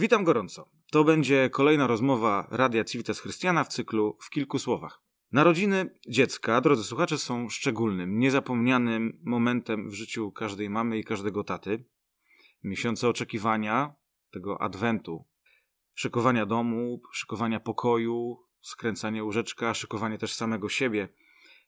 Witam 0.00 0.24
gorąco. 0.24 0.68
To 0.90 1.04
będzie 1.04 1.50
kolejna 1.50 1.86
rozmowa 1.86 2.46
Radia 2.50 2.84
Civitas 2.84 3.20
Chrystiana 3.20 3.64
w 3.64 3.68
cyklu 3.68 4.16
W 4.20 4.30
kilku 4.30 4.58
słowach. 4.58 5.02
Narodziny 5.32 5.98
dziecka, 6.08 6.60
drodzy 6.60 6.84
słuchacze, 6.84 7.18
są 7.18 7.48
szczególnym, 7.48 8.18
niezapomnianym 8.18 9.20
momentem 9.24 9.90
w 9.90 9.94
życiu 9.94 10.32
każdej 10.32 10.70
mamy 10.70 10.98
i 10.98 11.04
każdego 11.04 11.44
taty. 11.44 11.84
Miesiące 12.62 13.08
oczekiwania, 13.08 13.94
tego 14.30 14.62
adwentu, 14.62 15.24
szykowania 15.94 16.46
domu, 16.46 17.00
szykowania 17.12 17.60
pokoju, 17.60 18.38
skręcanie 18.60 19.24
łóżeczka, 19.24 19.74
szykowanie 19.74 20.18
też 20.18 20.32
samego 20.32 20.68
siebie 20.68 21.08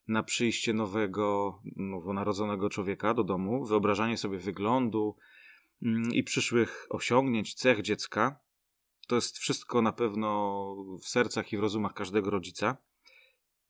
na 0.09 0.23
przyjście 0.23 0.73
nowego, 0.73 1.59
nowonarodzonego 1.77 2.71
człowieka 2.71 3.15
do 3.15 3.25
domu, 3.25 3.65
wyobrażanie 3.65 4.17
sobie 4.17 4.39
wyglądu, 4.39 5.17
i 6.13 6.23
przyszłych 6.23 6.87
osiągnięć, 6.91 7.55
cech 7.55 7.83
dziecka. 7.83 8.41
To 9.07 9.15
jest 9.15 9.39
wszystko 9.39 9.83
na 9.83 9.93
pewno 9.93 10.75
w 11.03 11.09
sercach 11.09 11.53
i 11.53 11.57
w 11.57 11.61
rozumach 11.61 11.95
każdego 11.95 12.31
rodzica. 12.31 12.77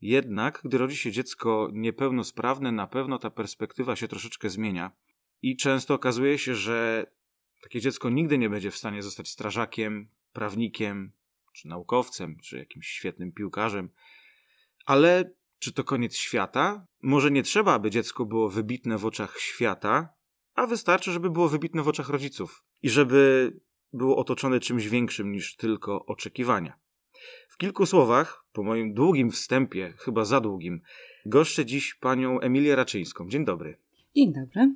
Jednak, 0.00 0.60
gdy 0.64 0.78
rodzi 0.78 0.96
się 0.96 1.12
dziecko 1.12 1.68
niepełnosprawne, 1.72 2.72
na 2.72 2.86
pewno 2.86 3.18
ta 3.18 3.30
perspektywa 3.30 3.96
się 3.96 4.08
troszeczkę 4.08 4.50
zmienia. 4.50 4.90
I 5.42 5.56
często 5.56 5.94
okazuje 5.94 6.38
się, 6.38 6.54
że 6.54 7.06
takie 7.62 7.80
dziecko 7.80 8.10
nigdy 8.10 8.38
nie 8.38 8.50
będzie 8.50 8.70
w 8.70 8.76
stanie 8.76 9.02
zostać 9.02 9.28
strażakiem, 9.28 10.08
prawnikiem, 10.32 11.12
czy 11.52 11.68
naukowcem, 11.68 12.36
czy 12.42 12.58
jakimś 12.58 12.86
świetnym 12.88 13.32
piłkarzem. 13.32 13.90
Ale 14.86 15.30
czy 15.58 15.72
to 15.72 15.84
koniec 15.84 16.16
świata? 16.16 16.86
Może 17.02 17.30
nie 17.30 17.42
trzeba, 17.42 17.74
aby 17.74 17.90
dziecko 17.90 18.24
było 18.24 18.50
wybitne 18.50 18.98
w 18.98 19.06
oczach 19.06 19.38
świata, 19.38 20.08
a 20.54 20.66
wystarczy, 20.66 21.12
żeby 21.12 21.30
było 21.30 21.48
wybitne 21.48 21.82
w 21.82 21.88
oczach 21.88 22.08
rodziców 22.08 22.64
i 22.82 22.90
żeby 22.90 23.52
było 23.92 24.16
otoczone 24.16 24.60
czymś 24.60 24.88
większym 24.88 25.32
niż 25.32 25.56
tylko 25.56 26.06
oczekiwania. 26.06 26.78
W 27.48 27.56
kilku 27.56 27.86
słowach, 27.86 28.44
po 28.52 28.62
moim 28.62 28.94
długim 28.94 29.30
wstępie, 29.30 29.94
chyba 29.98 30.24
za 30.24 30.40
długim, 30.40 30.80
goszczę 31.26 31.66
dziś 31.66 31.94
panią 31.94 32.40
Emilię 32.40 32.76
Raczyńską. 32.76 33.28
Dzień 33.28 33.44
dobry. 33.44 33.76
Dzień 34.16 34.32
dobry. 34.32 34.74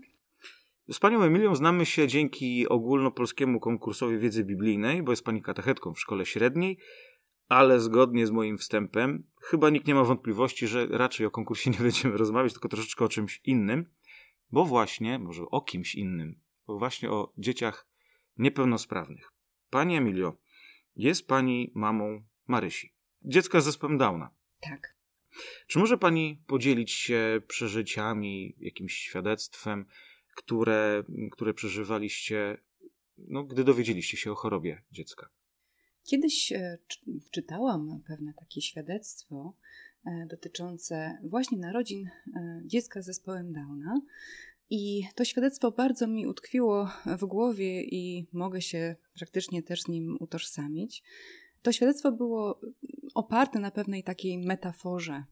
Z 0.90 0.98
panią 0.98 1.22
Emilią 1.22 1.54
znamy 1.54 1.86
się 1.86 2.08
dzięki 2.08 2.68
ogólnopolskiemu 2.68 3.60
konkursowi 3.60 4.18
wiedzy 4.18 4.44
biblijnej, 4.44 5.02
bo 5.02 5.12
jest 5.12 5.24
pani 5.24 5.42
katechetką 5.42 5.94
w 5.94 6.00
szkole 6.00 6.26
średniej, 6.26 6.78
ale 7.48 7.80
zgodnie 7.80 8.26
z 8.26 8.30
moim 8.30 8.58
wstępem, 8.58 9.24
chyba 9.40 9.70
nikt 9.70 9.86
nie 9.86 9.94
ma 9.94 10.04
wątpliwości, 10.04 10.66
że 10.66 10.86
raczej 10.86 11.26
o 11.26 11.30
konkursie 11.30 11.70
nie 11.70 11.78
będziemy 11.78 12.16
rozmawiać, 12.16 12.52
tylko 12.52 12.68
troszeczkę 12.68 13.04
o 13.04 13.08
czymś 13.08 13.40
innym 13.44 13.86
bo 14.50 14.64
właśnie, 14.64 15.18
może 15.18 15.42
o 15.42 15.60
kimś 15.60 15.94
innym, 15.94 16.40
bo 16.66 16.78
właśnie 16.78 17.10
o 17.10 17.32
dzieciach 17.38 17.88
niepełnosprawnych. 18.38 19.32
Pani 19.70 19.96
Emilio, 19.96 20.36
jest 20.96 21.26
pani 21.26 21.72
mamą 21.74 22.24
Marysi, 22.46 22.92
dziecka 23.22 23.60
z 23.60 23.64
zespołem 23.64 23.98
Downa. 23.98 24.30
Tak. 24.60 24.96
Czy 25.66 25.78
może 25.78 25.98
pani 25.98 26.42
podzielić 26.46 26.92
się 26.92 27.40
przeżyciami, 27.48 28.56
jakimś 28.58 28.94
świadectwem, 28.94 29.86
które, 30.36 31.04
które 31.32 31.54
przeżywaliście, 31.54 32.58
no, 33.18 33.44
gdy 33.44 33.64
dowiedzieliście 33.64 34.16
się 34.16 34.32
o 34.32 34.34
chorobie 34.34 34.82
dziecka? 34.92 35.28
Kiedyś 36.04 36.52
e, 36.52 36.78
czytałam 37.30 38.02
pewne 38.06 38.34
takie 38.34 38.60
świadectwo 38.62 39.56
dotyczące 40.26 41.18
właśnie 41.22 41.58
narodzin 41.58 42.06
e, 42.06 42.60
dziecka 42.64 43.02
z 43.02 43.06
zespołem 43.06 43.52
Downa. 43.52 44.00
I 44.70 45.04
to 45.14 45.24
świadectwo 45.24 45.70
bardzo 45.70 46.06
mi 46.06 46.26
utkwiło 46.26 46.90
w 47.18 47.24
głowie 47.24 47.82
i 47.82 48.26
mogę 48.32 48.62
się 48.62 48.96
praktycznie 49.14 49.62
też 49.62 49.82
z 49.82 49.88
nim 49.88 50.16
utożsamić. 50.20 51.02
To 51.62 51.72
świadectwo 51.72 52.12
było 52.12 52.60
oparte 53.14 53.58
na 53.58 53.70
pewnej 53.70 54.04
takiej 54.04 54.38
metaforze, 54.38 55.24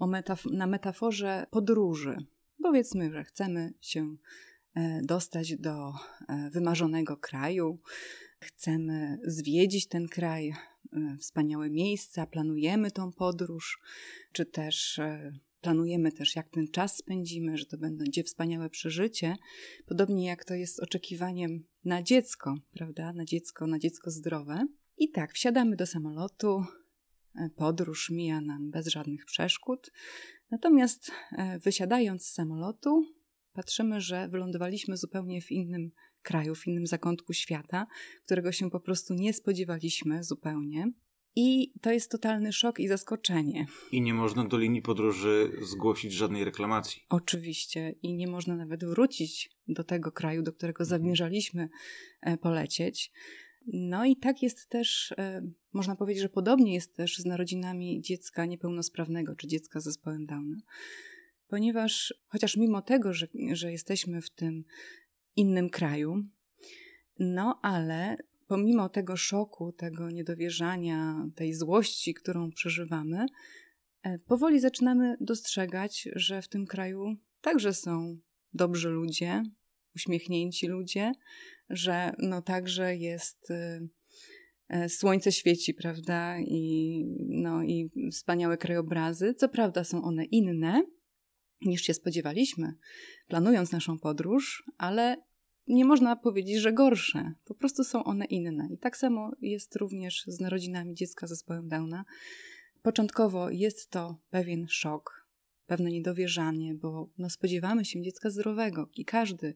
metaf- 0.00 0.52
na 0.52 0.66
metaforze 0.66 1.46
podróży. 1.50 2.16
Powiedzmy, 2.62 3.12
że 3.12 3.24
chcemy 3.24 3.72
się 3.80 4.16
e, 4.74 5.00
dostać 5.02 5.56
do 5.56 5.92
wymarzonego 6.50 7.16
kraju, 7.16 7.78
chcemy 8.40 9.18
zwiedzić 9.24 9.88
ten 9.88 10.08
kraj, 10.08 10.52
E, 10.52 10.77
wspaniałe 11.18 11.70
miejsca, 11.70 12.26
planujemy 12.26 12.90
tą 12.90 13.12
podróż, 13.12 13.80
czy 14.32 14.46
też 14.46 14.98
e, 14.98 15.32
planujemy 15.60 16.12
też, 16.12 16.36
jak 16.36 16.48
ten 16.48 16.68
czas 16.68 16.96
spędzimy, 16.96 17.56
że 17.56 17.66
to 17.66 17.78
będzie 17.78 18.24
wspaniałe 18.24 18.70
przeżycie. 18.70 19.36
Podobnie 19.86 20.26
jak 20.26 20.44
to 20.44 20.54
jest 20.54 20.80
oczekiwaniem 20.80 21.64
na 21.84 22.02
dziecko, 22.02 22.54
prawda? 22.72 23.12
Na 23.12 23.24
dziecko, 23.24 23.66
na 23.66 23.78
dziecko 23.78 24.10
zdrowe. 24.10 24.66
I 24.96 25.10
tak, 25.10 25.32
wsiadamy 25.32 25.76
do 25.76 25.86
samolotu, 25.86 26.64
e, 27.34 27.50
podróż 27.56 28.10
mija 28.10 28.40
nam 28.40 28.70
bez 28.70 28.86
żadnych 28.86 29.24
przeszkód. 29.24 29.92
Natomiast 30.50 31.10
wysiadając 31.64 32.26
z 32.26 32.32
samolotu, 32.32 33.06
patrzymy, 33.52 34.00
że 34.00 34.28
wylądowaliśmy 34.28 34.96
zupełnie 34.96 35.42
w 35.42 35.52
innym 35.52 35.90
kraju, 36.22 36.54
w 36.54 36.66
innym 36.66 36.86
zakątku 36.86 37.32
świata, 37.32 37.86
którego 38.24 38.52
się 38.52 38.70
po 38.70 38.80
prostu 38.80 39.14
nie 39.14 39.32
spodziewaliśmy 39.32 40.24
zupełnie. 40.24 40.92
I 41.36 41.72
to 41.80 41.92
jest 41.92 42.10
totalny 42.10 42.52
szok 42.52 42.80
i 42.80 42.88
zaskoczenie. 42.88 43.66
I 43.92 44.00
nie 44.00 44.14
można 44.14 44.44
do 44.44 44.58
linii 44.58 44.82
podróży 44.82 45.52
zgłosić 45.62 46.12
żadnej 46.12 46.44
reklamacji. 46.44 47.02
Oczywiście. 47.08 47.94
I 48.02 48.14
nie 48.14 48.26
można 48.26 48.56
nawet 48.56 48.84
wrócić 48.84 49.50
do 49.68 49.84
tego 49.84 50.12
kraju, 50.12 50.42
do 50.42 50.52
którego 50.52 50.84
mhm. 50.84 51.00
zamierzaliśmy 51.00 51.68
e, 52.20 52.36
polecieć. 52.36 53.12
No 53.72 54.04
i 54.04 54.16
tak 54.16 54.42
jest 54.42 54.68
też, 54.68 55.14
e, 55.18 55.42
można 55.72 55.96
powiedzieć, 55.96 56.22
że 56.22 56.28
podobnie 56.28 56.74
jest 56.74 56.96
też 56.96 57.18
z 57.18 57.24
narodzinami 57.24 58.00
dziecka 58.00 58.46
niepełnosprawnego 58.46 59.36
czy 59.36 59.46
dziecka 59.46 59.80
z 59.80 59.84
zespołem 59.84 60.26
Downa. 60.26 60.60
Ponieważ 61.48 62.14
chociaż 62.26 62.56
mimo 62.56 62.82
tego, 62.82 63.14
że, 63.14 63.26
że 63.52 63.72
jesteśmy 63.72 64.22
w 64.22 64.30
tym 64.30 64.64
innym 65.38 65.70
kraju. 65.70 66.24
No 67.18 67.58
ale 67.62 68.16
pomimo 68.46 68.88
tego 68.88 69.16
szoku, 69.16 69.72
tego 69.72 70.10
niedowierzania, 70.10 71.26
tej 71.34 71.54
złości, 71.54 72.14
którą 72.14 72.50
przeżywamy, 72.50 73.26
e, 74.02 74.18
powoli 74.18 74.60
zaczynamy 74.60 75.16
dostrzegać, 75.20 76.08
że 76.14 76.42
w 76.42 76.48
tym 76.48 76.66
kraju 76.66 77.16
także 77.40 77.74
są 77.74 78.18
dobrzy 78.52 78.88
ludzie, 78.88 79.42
uśmiechnięci 79.96 80.66
ludzie, 80.66 81.12
że 81.70 82.12
no 82.18 82.42
także 82.42 82.96
jest 82.96 83.50
e, 83.50 83.80
e, 84.68 84.88
słońce 84.88 85.32
świeci, 85.32 85.74
prawda, 85.74 86.38
i, 86.40 87.04
no, 87.28 87.62
i 87.62 87.90
wspaniałe 88.12 88.56
krajobrazy. 88.56 89.34
Co 89.34 89.48
prawda 89.48 89.84
są 89.84 90.02
one 90.02 90.24
inne 90.24 90.82
niż 91.60 91.82
się 91.82 91.94
spodziewaliśmy, 91.94 92.72
planując 93.28 93.72
naszą 93.72 93.98
podróż, 93.98 94.64
ale 94.78 95.16
nie 95.68 95.84
można 95.84 96.16
powiedzieć, 96.16 96.60
że 96.60 96.72
gorsze. 96.72 97.32
Po 97.44 97.54
prostu 97.54 97.84
są 97.84 98.04
one 98.04 98.24
inne. 98.24 98.68
I 98.70 98.78
tak 98.78 98.96
samo 98.96 99.32
jest 99.40 99.76
również 99.76 100.24
z 100.26 100.40
narodzinami 100.40 100.94
dziecka 100.94 101.26
z 101.26 101.30
zespołem 101.30 101.68
Downa. 101.68 102.04
Początkowo 102.82 103.50
jest 103.50 103.90
to 103.90 104.18
pewien 104.30 104.66
szok, 104.68 105.26
pewne 105.66 105.90
niedowierzanie, 105.90 106.74
bo 106.74 107.10
no, 107.18 107.30
spodziewamy 107.30 107.84
się 107.84 108.02
dziecka 108.02 108.30
zdrowego 108.30 108.88
i 108.94 109.04
każdy 109.04 109.54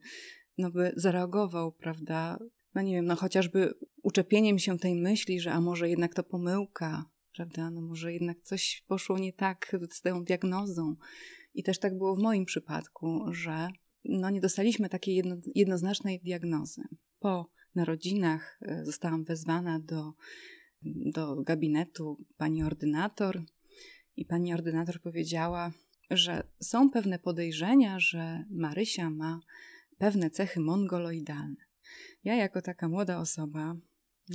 no, 0.58 0.70
by 0.70 0.92
zareagował, 0.96 1.72
prawda, 1.72 2.38
no 2.74 2.82
nie 2.82 2.94
wiem, 2.94 3.04
no 3.04 3.16
chociażby 3.16 3.74
uczepieniem 4.02 4.58
się 4.58 4.78
tej 4.78 4.94
myśli, 4.94 5.40
że 5.40 5.52
a 5.52 5.60
może 5.60 5.88
jednak 5.88 6.14
to 6.14 6.22
pomyłka, 6.22 7.04
prawda, 7.36 7.70
no 7.70 7.80
może 7.80 8.12
jednak 8.12 8.42
coś 8.42 8.84
poszło 8.86 9.18
nie 9.18 9.32
tak 9.32 9.76
z 9.90 10.00
tą 10.00 10.24
diagnozą. 10.24 10.96
I 11.54 11.62
też 11.62 11.78
tak 11.78 11.98
było 11.98 12.16
w 12.16 12.22
moim 12.22 12.44
przypadku, 12.44 13.24
że 13.30 13.68
no, 14.04 14.30
nie 14.30 14.40
dostaliśmy 14.40 14.88
takiej 14.88 15.16
jedno, 15.16 15.36
jednoznacznej 15.54 16.20
diagnozy. 16.20 16.82
Po 17.18 17.50
narodzinach 17.74 18.58
e, 18.62 18.84
zostałam 18.84 19.24
wezwana 19.24 19.80
do, 19.80 20.12
do 21.12 21.42
gabinetu 21.42 22.24
pani 22.36 22.62
ordynator 22.62 23.42
i 24.16 24.24
pani 24.24 24.54
ordynator 24.54 25.00
powiedziała, 25.00 25.72
że 26.10 26.42
są 26.60 26.90
pewne 26.90 27.18
podejrzenia, 27.18 28.00
że 28.00 28.44
Marysia 28.50 29.10
ma 29.10 29.40
pewne 29.98 30.30
cechy 30.30 30.60
mongoloidalne. 30.60 31.64
Ja, 32.24 32.34
jako 32.34 32.62
taka 32.62 32.88
młoda 32.88 33.18
osoba, 33.18 33.76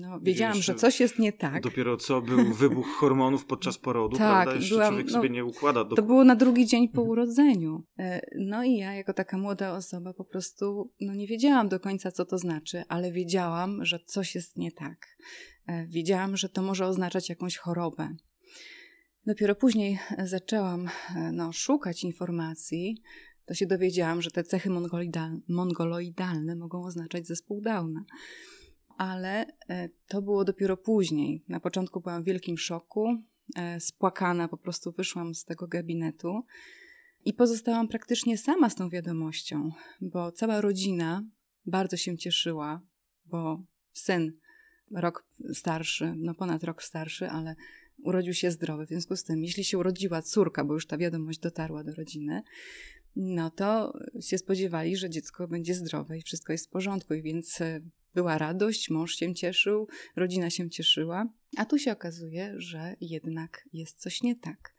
no, 0.02 0.20
wiedziałam, 0.20 0.62
że 0.62 0.76
coś 0.76 1.00
jest 1.00 1.20
nie 1.20 1.34
tak. 1.34 1.64
Dopiero 1.64 1.98
co 1.98 2.22
był 2.22 2.54
wybuch 2.54 2.88
hormonów 2.88 3.46
podczas 3.46 3.78
porodu, 3.78 4.18
tak, 4.18 4.44
prawda? 4.44 4.56
Jeszcze 4.56 4.76
byłam, 4.76 4.90
człowiek 4.90 5.08
no, 5.08 5.14
sobie 5.14 5.30
nie 5.30 5.46
układa. 5.46 5.84
Do... 5.84 5.96
To 5.96 6.02
było 6.02 6.24
na 6.24 6.36
drugi 6.36 6.66
dzień 6.66 6.90
po 6.90 7.02
mhm. 7.02 7.10
urodzeniu. 7.10 7.84
E, 8.00 8.22
no 8.40 8.64
i 8.64 8.76
ja, 8.76 8.94
jako 8.94 9.14
taka 9.14 9.38
młoda 9.38 9.74
osoba, 9.74 10.14
po 10.14 10.26
prostu 10.26 10.92
no, 11.02 11.14
nie 11.14 11.28
wiedziałam 11.28 11.70
do 11.70 11.80
końca, 11.80 12.12
co 12.12 12.26
to 12.26 12.38
znaczy, 12.38 12.84
ale 12.88 13.12
wiedziałam, 13.12 13.86
że 13.86 14.00
coś 14.06 14.36
jest 14.36 14.58
nie 14.58 14.72
tak. 14.72 15.08
E, 15.68 15.88
wiedziałam, 15.88 16.38
że 16.38 16.50
to 16.50 16.62
może 16.62 16.88
oznaczać 16.88 17.30
jakąś 17.30 17.58
chorobę. 17.58 18.10
Dopiero 19.26 19.56
później 19.56 20.00
zaczęłam 20.24 20.88
e, 21.16 21.32
no, 21.32 21.54
szukać 21.54 22.04
informacji, 22.04 23.02
to 23.46 23.54
się 23.54 23.66
dowiedziałam, 23.66 24.22
że 24.22 24.32
te 24.32 24.44
cechy 24.44 24.70
mongoloidalne 25.48 26.56
mogą 26.56 26.84
oznaczać 26.86 27.28
zespół 27.28 27.62
Downa. 27.62 28.06
Ale 28.98 29.46
e, 29.70 29.90
to 30.08 30.22
było 30.22 30.46
dopiero 30.46 30.78
później. 30.78 31.44
Na 31.48 31.60
początku 31.60 32.02
byłam 32.02 32.24
w 32.24 32.26
wielkim 32.26 32.58
szoku, 32.58 33.18
e, 33.56 33.80
spłakana, 33.80 34.48
po 34.48 34.58
prostu 34.58 34.92
wyszłam 34.92 35.36
z 35.36 35.44
tego 35.44 35.68
gabinetu 35.68 36.44
i 37.26 37.34
pozostałam 37.34 37.88
praktycznie 37.88 38.38
sama 38.38 38.70
z 38.70 38.76
tą 38.76 38.90
wiadomością, 38.90 39.72
bo 40.02 40.32
cała 40.32 40.62
rodzina 40.62 41.24
bardzo 41.66 41.98
się 41.98 42.18
cieszyła, 42.18 42.82
bo 43.26 43.64
syn 43.94 44.34
rok 44.92 45.26
starszy, 45.54 46.14
no 46.18 46.34
ponad 46.34 46.64
rok 46.64 46.84
starszy, 46.84 47.30
ale 47.30 47.56
urodził 48.04 48.34
się 48.34 48.52
zdrowy. 48.52 48.86
W 48.86 48.90
związku 48.90 49.16
z 49.16 49.24
tym, 49.24 49.44
jeśli 49.44 49.64
się 49.64 49.78
urodziła 49.78 50.22
córka, 50.22 50.66
bo 50.66 50.74
już 50.74 50.88
ta 50.88 50.98
wiadomość 50.98 51.40
dotarła 51.40 51.84
do 51.84 51.94
rodziny, 51.94 52.42
no 53.16 53.52
to 53.52 53.94
się 54.22 54.38
spodziewali, 54.38 54.98
że 54.98 55.10
dziecko 55.10 55.48
będzie 55.48 55.74
zdrowe 55.74 56.18
i 56.18 56.22
wszystko 56.22 56.54
jest 56.54 56.68
w 56.68 56.70
porządku. 56.70 57.14
I 57.14 57.22
więc 57.22 57.62
e, 57.62 57.82
była 58.18 58.38
radość, 58.38 58.90
mąż 58.90 59.16
się 59.16 59.34
cieszył, 59.34 59.88
rodzina 60.16 60.50
się 60.50 60.70
cieszyła, 60.70 61.28
a 61.58 61.66
tu 61.66 61.78
się 61.78 61.92
okazuje, 61.92 62.54
że 62.58 62.96
jednak 63.02 63.70
jest 63.74 64.02
coś 64.02 64.24
nie 64.24 64.36
tak. 64.36 64.76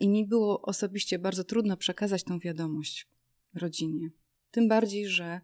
I 0.00 0.08
mi 0.08 0.26
było 0.26 0.62
osobiście 0.62 1.18
bardzo 1.18 1.44
trudno 1.44 1.76
przekazać 1.76 2.24
tą 2.24 2.38
wiadomość 2.38 3.08
rodzinie. 3.54 4.10
Tym 4.50 4.68
bardziej, 4.68 5.08
że 5.08 5.40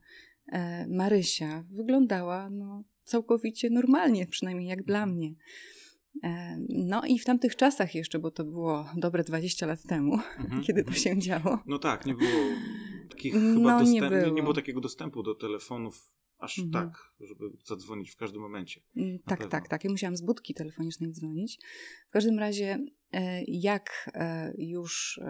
e, 0.46 0.86
Marysia 0.86 1.64
wyglądała 1.70 2.50
no, 2.50 2.84
całkowicie 3.04 3.70
normalnie, 3.70 4.26
przynajmniej 4.26 4.68
jak 4.68 4.82
dla 4.82 5.06
mnie. 5.06 5.34
E, 6.24 6.58
no 6.68 7.02
i 7.06 7.18
w 7.18 7.24
tamtych 7.24 7.56
czasach 7.56 7.94
jeszcze, 7.94 8.18
bo 8.18 8.30
to 8.30 8.44
było 8.44 8.86
dobre 8.96 9.24
20 9.24 9.66
lat 9.66 9.82
temu, 9.82 10.14
mhm. 10.14 10.62
kiedy 10.66 10.84
to 10.84 10.92
się 10.92 11.18
działo. 11.18 11.58
No 11.66 11.78
tak, 11.78 12.06
nie 12.06 12.14
było 12.14 12.30
takich 13.08 13.34
no, 13.34 13.54
chyba 13.54 13.78
dostęp, 13.78 14.02
nie, 14.02 14.10
było. 14.10 14.34
nie, 14.34 14.42
było. 14.42 14.54
takiego 14.54 14.80
dostępu 14.80 15.22
do 15.22 15.34
telefonów 15.34 16.12
aż 16.42 16.58
mhm. 16.58 16.72
tak, 16.72 17.12
żeby 17.20 17.44
zadzwonić 17.64 18.10
w 18.10 18.16
każdym 18.16 18.42
momencie. 18.42 18.80
Mm, 18.96 19.18
tak, 19.18 19.38
pewno. 19.38 19.50
tak, 19.50 19.68
tak. 19.68 19.84
Ja 19.84 19.90
musiałam 19.90 20.16
z 20.16 20.22
budki 20.22 20.54
telefonicznej 20.54 21.12
dzwonić. 21.12 21.58
W 22.08 22.10
każdym 22.10 22.38
razie, 22.38 22.78
e, 23.12 23.42
jak 23.44 24.10
e, 24.14 24.52
już 24.58 25.20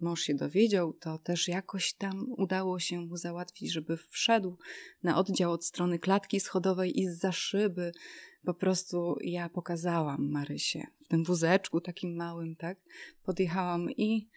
mąż 0.00 0.20
się 0.20 0.34
dowiedział, 0.34 0.92
to 0.92 1.18
też 1.18 1.48
jakoś 1.48 1.94
tam 1.94 2.26
udało 2.36 2.78
się 2.78 3.00
mu 3.00 3.16
załatwić, 3.16 3.72
żeby 3.72 3.96
wszedł 4.08 4.58
na 5.02 5.18
oddział 5.18 5.52
od 5.52 5.64
strony 5.64 5.98
klatki 5.98 6.40
schodowej 6.40 7.00
i 7.00 7.08
za 7.08 7.32
szyby. 7.32 7.92
Po 8.44 8.54
prostu 8.54 9.16
ja 9.20 9.48
pokazałam 9.48 10.30
Marysię 10.30 10.86
w 11.04 11.08
tym 11.08 11.24
wózeczku 11.24 11.80
takim 11.80 12.16
małym, 12.16 12.56
tak? 12.56 12.78
Podjechałam 13.24 13.90
i 13.90 14.28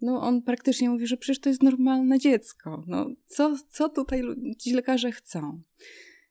no 0.00 0.22
on 0.22 0.42
praktycznie 0.42 0.90
mówi, 0.90 1.06
że 1.06 1.16
przecież 1.16 1.40
to 1.40 1.48
jest 1.48 1.62
normalne 1.62 2.18
dziecko. 2.18 2.84
No 2.86 3.06
co, 3.26 3.56
co 3.68 3.88
tutaj 3.88 4.22
ci 4.58 4.72
lekarze 4.72 5.12
chcą? 5.12 5.62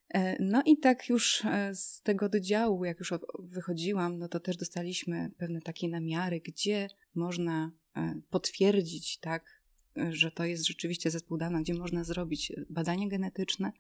E, 0.10 0.44
no 0.44 0.64
i 0.66 0.78
tak 0.78 1.10
już 1.10 1.46
e, 1.46 1.76
z 1.76 2.02
tego 2.02 2.26
oddziału, 2.26 2.86
jak 2.86 3.00
już 3.00 3.14
wychodziłam, 3.40 4.18
no 4.18 4.28
to 4.28 4.40
też 4.40 4.58
dostaliśmy 4.58 5.32
pewne 5.38 5.62
takie 5.62 5.90
namiary, 5.90 6.42
gdzie 6.42 6.88
można 7.16 7.72
e, 7.96 8.22
potwierdzić, 8.30 9.18
tak, 9.18 9.62
że 10.10 10.32
to 10.32 10.46
jest 10.46 10.68
rzeczywiście 10.68 11.12
zespół 11.12 11.38
Downa, 11.38 11.62
gdzie 11.62 11.74
można 11.74 12.04
zrobić 12.04 12.54
badanie 12.70 13.10
genetyczne, 13.10 13.72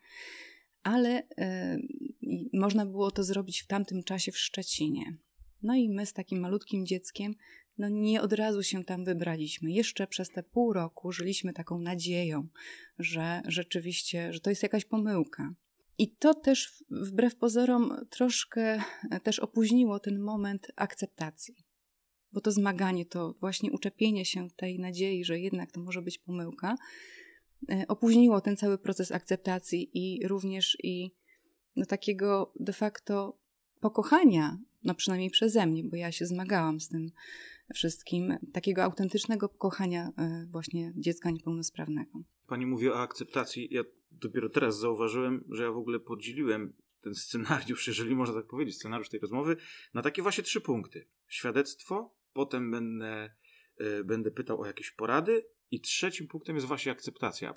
ale 0.84 1.28
można 2.54 2.86
było 2.86 3.12
to 3.12 3.24
zrobić 3.24 3.62
w 3.62 3.68
tamtym 3.68 4.04
czasie 4.04 4.32
w 4.32 4.38
Szczecinie. 4.38 5.18
No 5.64 5.76
i 5.76 5.90
my 5.90 6.06
z 6.06 6.14
takim 6.14 6.40
malutkim 6.40 6.86
dzieckiem, 6.86 7.36
no 7.78 7.90
nie 7.90 8.22
od 8.22 8.34
razu 8.34 8.64
się 8.64 8.84
tam 8.84 9.06
wybraliśmy. 9.06 9.72
Jeszcze 9.72 10.08
przez 10.08 10.30
te 10.30 10.44
pół 10.44 10.74
roku 10.74 11.12
żyliśmy 11.12 11.54
taką 11.54 11.80
nadzieją, 11.80 12.48
że 13.00 13.42
rzeczywiście, 13.46 14.34
że 14.34 14.40
to 14.40 14.50
jest 14.50 14.64
jakaś 14.64 14.86
pomyłka, 14.86 15.54
i 15.98 16.12
to 16.12 16.34
też 16.34 16.84
wbrew 16.90 17.36
pozorom 17.36 18.06
troszkę 18.10 18.82
e, 19.12 19.20
też 19.20 19.40
opóźniło 19.40 20.00
ten 20.00 20.20
moment 20.20 20.68
akceptacji. 20.76 21.56
Bo 22.32 22.42
to 22.42 22.52
zmaganie, 22.52 23.06
to 23.06 23.34
właśnie 23.34 23.72
uczepienie 23.72 24.26
się 24.26 24.48
tej 24.50 24.80
nadziei, 24.80 25.26
że 25.26 25.40
jednak 25.40 25.72
to 25.72 25.80
może 25.80 26.02
być 26.02 26.18
pomyłka, 26.18 26.76
e, 27.70 27.86
opóźniło 27.88 28.42
ten 28.42 28.58
cały 28.58 28.78
proces 28.78 29.12
akceptacji 29.12 29.90
i 29.94 30.28
również 30.28 30.78
i 30.84 31.12
no, 31.76 31.86
takiego 31.86 32.54
de 32.60 32.74
facto 32.74 33.38
pokochania, 33.80 34.58
no 34.84 34.96
przynajmniej 34.96 35.30
przeze 35.30 35.68
mnie, 35.68 35.84
bo 35.84 35.96
ja 35.96 36.12
się 36.12 36.26
zmagałam 36.26 36.80
z 36.80 36.88
tym 36.88 37.12
wszystkim, 37.74 38.38
takiego 38.54 38.84
autentycznego 38.84 39.50
pokochania 39.50 40.10
e, 40.18 40.48
właśnie 40.52 40.94
dziecka 40.96 41.32
niepełnosprawnego. 41.32 42.24
Pani 42.48 42.66
mówi 42.66 42.90
o 42.90 43.00
akceptacji. 43.00 43.68
Ja 43.72 43.84
dopiero 44.12 44.50
teraz 44.50 44.80
zauważyłem, 44.80 45.44
że 45.50 45.64
ja 45.64 45.72
w 45.72 45.78
ogóle 45.78 46.00
podzieliłem 46.00 46.74
ten 47.02 47.16
scenariusz, 47.16 47.88
jeżeli 47.88 48.16
można 48.16 48.36
tak 48.36 48.48
powiedzieć, 48.48 48.76
scenariusz 48.76 49.10
tej 49.10 49.20
rozmowy, 49.20 49.58
na 49.94 50.02
takie 50.02 50.22
właśnie 50.22 50.44
trzy 50.44 50.62
punkty. 50.62 51.08
Świadectwo, 51.28 52.16
potem 52.34 52.72
będę, 52.72 53.30
y, 53.82 54.04
będę 54.04 54.32
pytał 54.32 54.62
o 54.62 54.66
jakieś 54.66 54.92
porady 54.92 55.46
i 55.72 55.82
trzecim 55.82 56.28
punktem 56.28 56.56
jest 56.56 56.68
właśnie 56.68 56.92
akceptacja. 56.92 57.54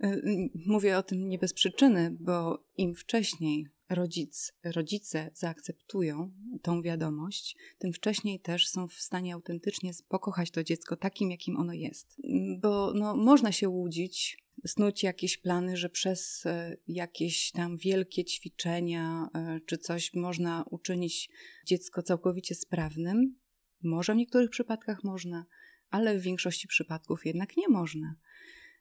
E, 0.00 0.20
mówię 0.66 0.98
o 0.98 1.02
tym 1.02 1.28
nie 1.28 1.38
bez 1.38 1.52
przyczyny, 1.52 2.16
bo 2.20 2.64
im 2.76 2.94
wcześniej 2.94 3.66
rodzic, 3.94 4.52
rodzice 4.64 5.30
zaakceptują 5.34 6.32
tą 6.62 6.82
wiadomość, 6.82 7.56
tym 7.78 7.92
wcześniej 7.92 8.40
też 8.40 8.68
są 8.68 8.88
w 8.88 8.94
stanie 8.94 9.34
autentycznie 9.34 9.92
pokochać 10.08 10.50
to 10.50 10.64
dziecko 10.64 10.96
takim, 10.96 11.30
jakim 11.30 11.56
ono 11.56 11.72
jest. 11.72 12.16
Bo 12.60 12.92
no, 12.94 13.16
można 13.16 13.52
się 13.52 13.68
łudzić, 13.68 14.42
snuć 14.66 15.02
jakieś 15.02 15.38
plany, 15.38 15.76
że 15.76 15.88
przez 15.88 16.46
e, 16.46 16.76
jakieś 16.88 17.50
tam 17.50 17.76
wielkie 17.76 18.24
ćwiczenia 18.24 19.28
e, 19.34 19.60
czy 19.66 19.78
coś 19.78 20.14
można 20.14 20.64
uczynić 20.70 21.30
dziecko 21.66 22.02
całkowicie 22.02 22.54
sprawnym. 22.54 23.36
Może 23.82 24.14
w 24.14 24.16
niektórych 24.16 24.50
przypadkach 24.50 25.04
można, 25.04 25.46
ale 25.90 26.18
w 26.18 26.22
większości 26.22 26.68
przypadków 26.68 27.26
jednak 27.26 27.56
nie 27.56 27.68
można. 27.68 28.14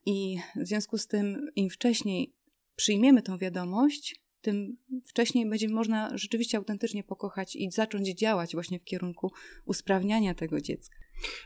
I 0.06 0.38
w 0.56 0.68
związku 0.68 0.98
z 0.98 1.08
tym, 1.08 1.48
im 1.56 1.70
wcześniej 1.70 2.36
przyjmiemy 2.76 3.22
tą 3.22 3.38
wiadomość, 3.38 4.21
tym 4.42 4.78
wcześniej 5.06 5.50
będzie 5.50 5.70
można 5.70 6.18
rzeczywiście 6.18 6.58
autentycznie 6.58 7.04
pokochać 7.04 7.56
i 7.56 7.72
zacząć 7.72 8.10
działać 8.10 8.54
właśnie 8.54 8.80
w 8.80 8.84
kierunku 8.84 9.32
usprawniania 9.66 10.34
tego 10.34 10.62
dziecka. 10.62 10.96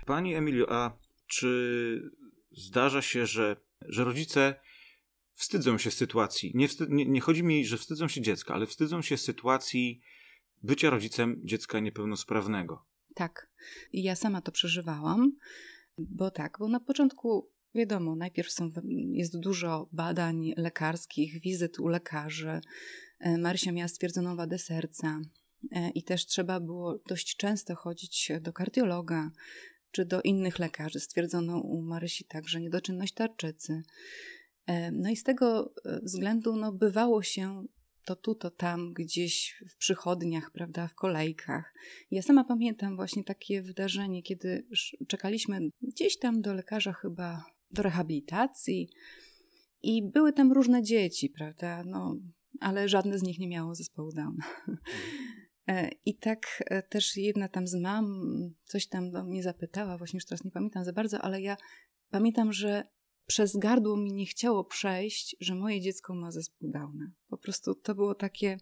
Pani 0.05 0.35
Emilio, 0.35 0.71
a 0.71 0.97
czy 1.27 2.11
zdarza 2.51 3.01
się, 3.01 3.25
że, 3.25 3.55
że 3.81 4.03
rodzice 4.03 4.55
wstydzą 5.33 5.77
się 5.77 5.91
sytuacji? 5.91 6.51
Nie, 6.55 6.67
wstyd, 6.67 6.89
nie, 6.89 7.05
nie 7.05 7.21
chodzi 7.21 7.43
mi, 7.43 7.65
że 7.65 7.77
wstydzą 7.77 8.07
się 8.07 8.21
dziecka, 8.21 8.53
ale 8.53 8.65
wstydzą 8.67 9.01
się 9.01 9.17
sytuacji 9.17 10.01
bycia 10.63 10.89
rodzicem 10.89 11.41
dziecka 11.43 11.79
niepełnosprawnego. 11.79 12.85
Tak. 13.15 13.49
I 13.91 14.03
ja 14.03 14.15
sama 14.15 14.41
to 14.41 14.51
przeżywałam, 14.51 15.31
bo 15.97 16.31
tak, 16.31 16.57
bo 16.59 16.67
na 16.67 16.79
początku 16.79 17.51
Wiadomo, 17.75 18.15
najpierw 18.15 18.51
są, 18.51 18.71
jest 19.11 19.39
dużo 19.39 19.89
badań 19.91 20.53
lekarskich, 20.57 21.41
wizyt 21.41 21.79
u 21.79 21.87
lekarzy. 21.87 22.61
E, 23.19 23.37
Marysia 23.37 23.71
miała 23.71 23.87
stwierdzoną 23.87 24.35
wadę 24.35 24.57
serca 24.57 25.21
e, 25.71 25.89
i 25.89 26.03
też 26.03 26.25
trzeba 26.25 26.59
było 26.59 26.99
dość 27.07 27.35
często 27.35 27.75
chodzić 27.75 28.31
do 28.41 28.53
kardiologa 28.53 29.31
czy 29.91 30.05
do 30.05 30.21
innych 30.21 30.59
lekarzy. 30.59 30.99
Stwierdzono 30.99 31.59
u 31.59 31.81
Marysi 31.81 32.25
także 32.25 32.61
niedoczynność 32.61 33.13
tarczycy. 33.13 33.83
E, 34.67 34.91
no 34.91 35.09
i 35.09 35.15
z 35.15 35.23
tego 35.23 35.73
względu 36.03 36.55
no, 36.55 36.71
bywało 36.71 37.23
się 37.23 37.65
to 38.05 38.15
tu, 38.15 38.35
to 38.35 38.51
tam, 38.51 38.93
gdzieś 38.93 39.63
w 39.69 39.77
przychodniach, 39.77 40.51
prawda, 40.51 40.87
w 40.87 40.95
kolejkach. 40.95 41.73
Ja 42.11 42.21
sama 42.21 42.43
pamiętam 42.43 42.95
właśnie 42.95 43.23
takie 43.23 43.61
wydarzenie, 43.61 44.23
kiedy 44.23 44.67
czekaliśmy 45.07 45.59
gdzieś 45.81 46.19
tam 46.19 46.41
do 46.41 46.53
lekarza 46.53 46.93
chyba 46.93 47.54
do 47.71 47.83
rehabilitacji 47.83 48.89
i 49.83 50.09
były 50.11 50.33
tam 50.33 50.51
różne 50.51 50.83
dzieci, 50.83 51.29
prawda? 51.29 51.83
No, 51.83 52.17
ale 52.59 52.89
żadne 52.89 53.19
z 53.19 53.23
nich 53.23 53.39
nie 53.39 53.47
miało 53.47 53.75
zespołu 53.75 54.11
Downa. 54.11 54.45
E, 55.67 55.89
I 56.05 56.17
tak 56.17 56.63
e, 56.65 56.83
też 56.83 57.17
jedna 57.17 57.49
tam 57.49 57.67
z 57.67 57.75
mam 57.75 58.05
coś 58.63 58.87
tam 58.87 59.11
do 59.11 59.23
mnie 59.23 59.43
zapytała, 59.43 59.97
właśnie 59.97 60.17
już 60.17 60.25
teraz 60.25 60.43
nie 60.43 60.51
pamiętam 60.51 60.85
za 60.85 60.93
bardzo, 60.93 61.21
ale 61.21 61.41
ja 61.41 61.57
pamiętam, 62.09 62.53
że 62.53 62.83
przez 63.25 63.57
gardło 63.57 63.97
mi 63.97 64.13
nie 64.13 64.25
chciało 64.25 64.63
przejść, 64.63 65.35
że 65.39 65.55
moje 65.55 65.81
dziecko 65.81 66.15
ma 66.15 66.31
zespół 66.31 66.71
Downa. 66.71 67.11
Po 67.27 67.37
prostu 67.37 67.75
to 67.75 67.95
było 67.95 68.15
takie. 68.15 68.57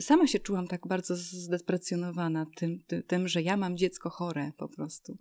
Sama 0.00 0.26
się 0.26 0.38
czułam 0.38 0.68
tak 0.68 0.86
bardzo 0.88 1.14
zdeprecjonowana 1.16 2.46
tym, 2.56 2.78
tym, 2.86 3.02
tym 3.02 3.28
że 3.28 3.42
ja 3.42 3.56
mam 3.56 3.76
dziecko 3.76 4.10
chore 4.10 4.52
po 4.56 4.68
prostu. 4.68 5.18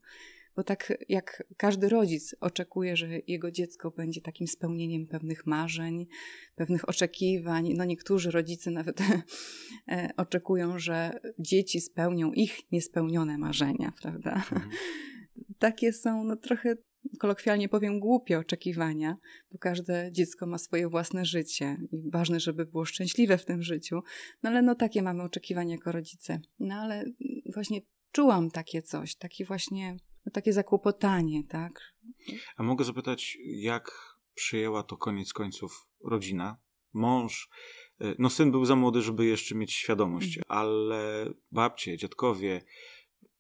Bo 0.55 0.63
tak 0.63 0.93
jak 1.09 1.43
każdy 1.57 1.89
rodzic 1.89 2.35
oczekuje, 2.39 2.97
że 2.97 3.07
jego 3.27 3.51
dziecko 3.51 3.91
będzie 3.91 4.21
takim 4.21 4.47
spełnieniem 4.47 5.07
pewnych 5.07 5.45
marzeń, 5.45 6.07
pewnych 6.55 6.89
oczekiwań, 6.89 7.73
no 7.77 7.85
niektórzy 7.85 8.31
rodzice 8.31 8.71
nawet 8.71 9.01
e, 9.91 10.09
oczekują, 10.17 10.79
że 10.79 11.19
dzieci 11.39 11.81
spełnią 11.81 12.31
ich 12.31 12.71
niespełnione 12.71 13.37
marzenia, 13.37 13.93
prawda? 14.01 14.33
Mhm. 14.33 14.69
Takie 15.59 15.93
są 15.93 16.23
no 16.23 16.35
trochę 16.35 16.75
kolokwialnie 17.19 17.69
powiem, 17.69 17.99
głupie 17.99 18.39
oczekiwania, 18.39 19.17
bo 19.51 19.57
każde 19.57 20.09
dziecko 20.11 20.47
ma 20.47 20.57
swoje 20.57 20.89
własne 20.89 21.25
życie 21.25 21.77
i 21.91 22.09
ważne, 22.11 22.39
żeby 22.39 22.65
było 22.65 22.85
szczęśliwe 22.85 23.37
w 23.37 23.45
tym 23.45 23.63
życiu. 23.63 24.01
No 24.43 24.49
ale 24.49 24.61
no 24.61 24.75
takie 24.75 25.01
mamy 25.01 25.23
oczekiwania 25.23 25.75
jako 25.75 25.91
rodzice. 25.91 26.39
No 26.59 26.75
ale 26.75 27.05
właśnie 27.53 27.81
czułam 28.11 28.51
takie 28.51 28.81
coś, 28.81 29.15
takie 29.15 29.45
właśnie, 29.45 29.97
takie 30.31 30.53
zakłopotanie, 30.53 31.43
tak. 31.43 31.93
A 32.57 32.63
mogę 32.63 32.85
zapytać, 32.85 33.37
jak 33.45 33.91
przyjęła 34.33 34.83
to 34.83 34.97
koniec 34.97 35.33
końców 35.33 35.87
rodzina? 36.03 36.57
Mąż, 36.93 37.49
y, 38.01 38.15
no 38.19 38.29
syn 38.29 38.51
był 38.51 38.65
za 38.65 38.75
młody, 38.75 39.01
żeby 39.01 39.25
jeszcze 39.25 39.55
mieć 39.55 39.73
świadomość, 39.73 40.37
mhm. 40.37 40.59
ale 40.59 41.33
babcie, 41.51 41.97
dziadkowie, 41.97 42.61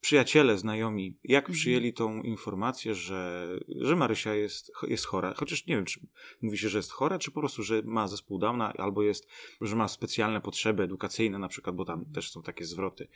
przyjaciele, 0.03 0.57
znajomi, 0.57 1.17
jak 1.23 1.43
mhm. 1.43 1.53
przyjęli 1.53 1.93
tą 1.93 2.21
informację, 2.21 2.95
że, 2.95 3.47
że 3.67 3.95
Marysia 3.95 4.33
jest, 4.33 4.71
jest 4.87 5.05
chora? 5.05 5.33
Chociaż 5.37 5.67
nie 5.67 5.75
wiem, 5.75 5.85
czy 5.85 5.99
mówi 6.41 6.57
się, 6.57 6.69
że 6.69 6.77
jest 6.77 6.91
chora, 6.91 7.19
czy 7.19 7.31
po 7.31 7.39
prostu, 7.39 7.63
że 7.63 7.81
ma 7.85 8.07
zespół 8.07 8.39
Downa, 8.39 8.73
albo 8.73 9.03
jest, 9.03 9.27
że 9.61 9.75
ma 9.75 9.87
specjalne 9.87 10.41
potrzeby 10.41 10.83
edukacyjne 10.83 11.39
na 11.39 11.47
przykład, 11.47 11.75
bo 11.75 11.85
tam 11.85 11.99
mhm. 11.99 12.15
też 12.15 12.31
są 12.31 12.41
takie 12.41 12.65
zwroty. 12.65 13.07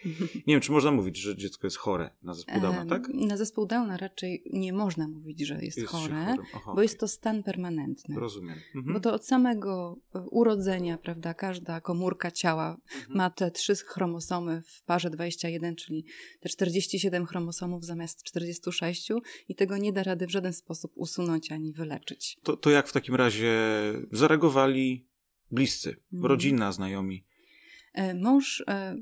Nie 0.48 0.54
wiem, 0.54 0.62
czy 0.62 0.72
można 0.72 0.92
mówić, 0.92 1.18
że 1.18 1.38
dziecko 1.38 1.68
jest 1.68 1.78
chore 1.78 2.10
na 2.24 2.34
zespół 2.34 2.62
Downa, 2.62 2.86
tak? 2.86 3.10
Na 3.14 3.38
zespół 3.38 3.66
Downa 3.66 3.98
raczej 3.98 4.44
nie 4.54 4.74
można 4.74 5.08
mówić, 5.08 5.40
że 5.40 5.66
jest, 5.66 5.78
jest 5.78 5.90
chore, 5.90 6.36
Aha, 6.56 6.72
bo 6.76 6.82
jest 6.82 7.00
to 7.00 7.08
stan 7.08 7.44
permanentny. 7.44 8.16
Rozumiem. 8.20 8.60
Mhm. 8.76 8.94
Bo 8.94 9.00
to 9.00 9.14
od 9.14 9.26
samego 9.26 9.98
urodzenia, 10.32 10.98
prawda, 10.98 11.34
każda 11.34 11.82
komórka 11.82 12.32
ciała 12.32 12.78
mhm. 12.96 13.18
ma 13.18 13.30
te 13.30 13.52
trzy 13.52 13.76
chromosomy 13.76 14.62
w 14.62 14.84
parze 14.84 15.10
21, 15.10 15.76
czyli 15.76 16.06
te 16.40 16.50
40 16.50 16.77
47 16.82 17.26
chromosomów 17.26 17.86
zamiast 17.86 18.24
46 18.24 19.10
i 19.50 19.56
tego 19.56 19.78
nie 19.78 19.94
da 19.94 20.04
rady 20.04 20.28
w 20.28 20.32
żaden 20.32 20.54
sposób 20.54 20.92
usunąć 20.96 21.52
ani 21.52 21.74
wyleczyć. 21.74 22.38
To, 22.44 22.58
to 22.58 22.70
jak 22.70 22.88
w 22.88 22.94
takim 22.94 23.16
razie 23.16 23.54
zareagowali 24.12 25.08
bliscy, 25.52 25.96
mm. 26.14 26.26
rodzina, 26.26 26.72
znajomi? 26.72 27.26
E, 27.94 28.14
mąż 28.14 28.64
e, 28.68 28.98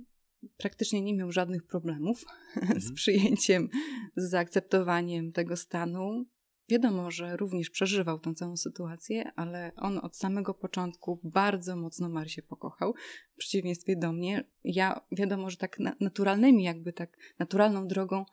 praktycznie 0.58 1.02
nie 1.02 1.14
miał 1.14 1.32
żadnych 1.32 1.64
problemów 1.64 2.26
z 2.86 2.94
przyjęciem, 2.94 3.70
z 4.16 4.30
zaakceptowaniem 4.30 5.32
tego 5.32 5.58
stanu. 5.58 6.26
Wiadomo, 6.70 7.12
że 7.12 7.38
również 7.38 7.70
przeżywał 7.70 8.20
tę 8.20 8.34
całą 8.34 8.58
sytuację, 8.58 9.32
ale 9.36 9.72
on 9.76 9.98
od 9.98 10.18
samego 10.18 10.54
początku 10.54 11.20
bardzo 11.24 11.76
mocno 11.76 12.10
Marysię 12.10 12.42
pokochał. 12.42 12.94
W 13.34 13.38
przeciwieństwie 13.38 13.96
do 13.96 14.12
mnie, 14.12 14.44
ja 14.64 15.02
wiadomo, 15.12 15.50
że 15.50 15.58
tak 15.58 15.80
naturalnymi, 16.00 16.64
jakby 16.64 16.94
tak 16.94 17.18
naturalną 17.40 17.88
drogą, 17.88 18.26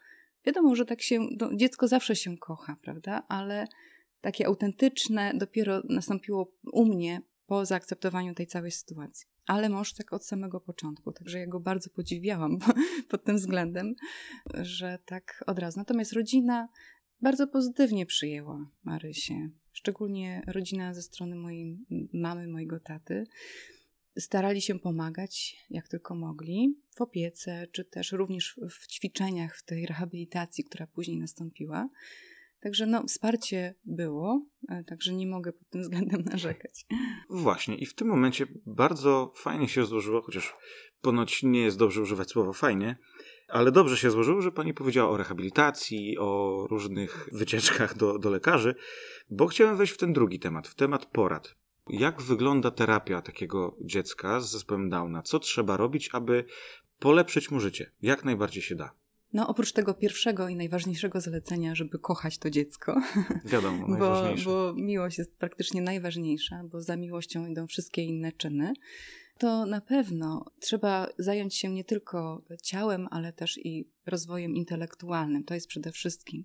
wiadomo, 0.46 0.76
że 0.76 0.84
tak 0.84 1.02
się, 1.02 1.20
no, 1.40 1.50
dziecko 1.56 1.88
zawsze 1.88 2.16
się 2.16 2.38
kocha, 2.38 2.76
prawda? 2.82 3.22
Ale 3.28 3.66
takie 4.20 4.46
autentyczne 4.46 5.32
dopiero 5.34 5.82
nastąpiło 5.88 6.52
u 6.72 6.86
mnie 6.86 7.22
po 7.46 7.66
zaakceptowaniu 7.66 8.34
tej 8.34 8.46
całej 8.46 8.70
sytuacji. 8.70 9.26
Ale 9.46 9.68
mąż 9.68 9.94
tak 9.94 10.12
od 10.12 10.26
samego 10.26 10.60
początku, 10.60 11.12
także 11.12 11.38
ja 11.38 11.46
go 11.46 11.60
bardzo 11.60 11.90
podziwiałam 11.90 12.58
pod 13.10 13.24
tym 13.24 13.36
względem, 13.36 13.94
że 14.54 14.98
tak 15.04 15.44
od 15.46 15.58
razu. 15.58 15.80
Natomiast 15.80 16.12
rodzina 16.12 16.68
bardzo 17.22 17.46
pozytywnie 17.46 18.06
przyjęła 18.06 18.70
Marysię, 18.84 19.50
szczególnie 19.72 20.42
rodzina 20.46 20.94
ze 20.94 21.02
strony 21.02 21.36
mojej 21.36 21.78
mamy, 22.12 22.48
mojego 22.48 22.80
taty. 22.80 23.26
Starali 24.18 24.62
się 24.62 24.78
pomagać 24.78 25.56
jak 25.70 25.88
tylko 25.88 26.14
mogli 26.14 26.76
w 26.96 27.00
opiece, 27.00 27.66
czy 27.72 27.84
też 27.84 28.12
również 28.12 28.60
w 28.70 28.86
ćwiczeniach, 28.86 29.56
w 29.56 29.64
tej 29.64 29.86
rehabilitacji, 29.86 30.64
która 30.64 30.86
później 30.86 31.18
nastąpiła. 31.18 31.88
Także 32.60 32.86
no, 32.86 33.06
wsparcie 33.06 33.74
było, 33.84 34.46
e, 34.68 34.84
także 34.84 35.12
nie 35.12 35.26
mogę 35.26 35.52
pod 35.52 35.68
tym 35.68 35.82
względem 35.82 36.22
narzekać. 36.32 36.86
Właśnie, 37.30 37.76
i 37.76 37.86
w 37.86 37.94
tym 37.94 38.08
momencie 38.08 38.46
bardzo 38.66 39.32
fajnie 39.36 39.68
się 39.68 39.84
złożyło, 39.84 40.22
chociaż 40.22 40.54
ponoć 41.02 41.42
nie 41.42 41.60
jest 41.60 41.78
dobrze 41.78 42.02
używać 42.02 42.30
słowa 42.30 42.52
fajnie, 42.52 42.96
ale 43.48 43.72
dobrze 43.72 43.96
się 43.96 44.10
złożyło, 44.10 44.42
że 44.42 44.52
pani 44.52 44.74
powiedziała 44.74 45.10
o 45.10 45.16
rehabilitacji, 45.16 46.18
o 46.18 46.66
różnych 46.70 47.28
wycieczkach 47.32 47.96
do, 47.96 48.18
do 48.18 48.30
lekarzy, 48.30 48.74
bo 49.30 49.46
chciałem 49.46 49.76
wejść 49.76 49.92
w 49.92 49.96
ten 49.96 50.12
drugi 50.12 50.38
temat, 50.38 50.68
w 50.68 50.74
temat 50.74 51.06
porad. 51.06 51.54
Jak 51.88 52.22
wygląda 52.22 52.70
terapia 52.70 53.22
takiego 53.22 53.76
dziecka 53.80 54.40
z 54.40 54.50
zespołem 54.50 54.90
Downa? 54.90 55.22
Co 55.22 55.38
trzeba 55.38 55.76
robić, 55.76 56.10
aby 56.12 56.44
polepszyć 56.98 57.50
mu 57.50 57.60
życie? 57.60 57.90
Jak 58.02 58.24
najbardziej 58.24 58.62
się 58.62 58.74
da? 58.74 58.92
No, 59.32 59.48
oprócz 59.48 59.72
tego 59.72 59.94
pierwszego 59.94 60.48
i 60.48 60.56
najważniejszego 60.56 61.20
zalecenia, 61.20 61.74
żeby 61.74 61.98
kochać 61.98 62.38
to 62.38 62.50
dziecko. 62.50 63.00
Wiadomo, 63.44 63.88
najważniejsze. 63.88 64.44
Bo, 64.44 64.72
bo 64.72 64.80
miłość 64.80 65.18
jest 65.18 65.36
praktycznie 65.36 65.82
najważniejsza, 65.82 66.62
bo 66.64 66.80
za 66.80 66.96
miłością 66.96 67.46
idą 67.46 67.66
wszystkie 67.66 68.02
inne 68.02 68.32
czyny 68.32 68.72
to 69.42 69.66
na 69.66 69.80
pewno 69.80 70.44
trzeba 70.60 71.08
zająć 71.18 71.54
się 71.54 71.70
nie 71.70 71.84
tylko 71.84 72.44
ciałem, 72.62 73.08
ale 73.10 73.32
też 73.32 73.58
i 73.58 73.90
rozwojem 74.06 74.54
intelektualnym. 74.54 75.44
To 75.44 75.54
jest 75.54 75.66
przede 75.66 75.92
wszystkim, 75.92 76.44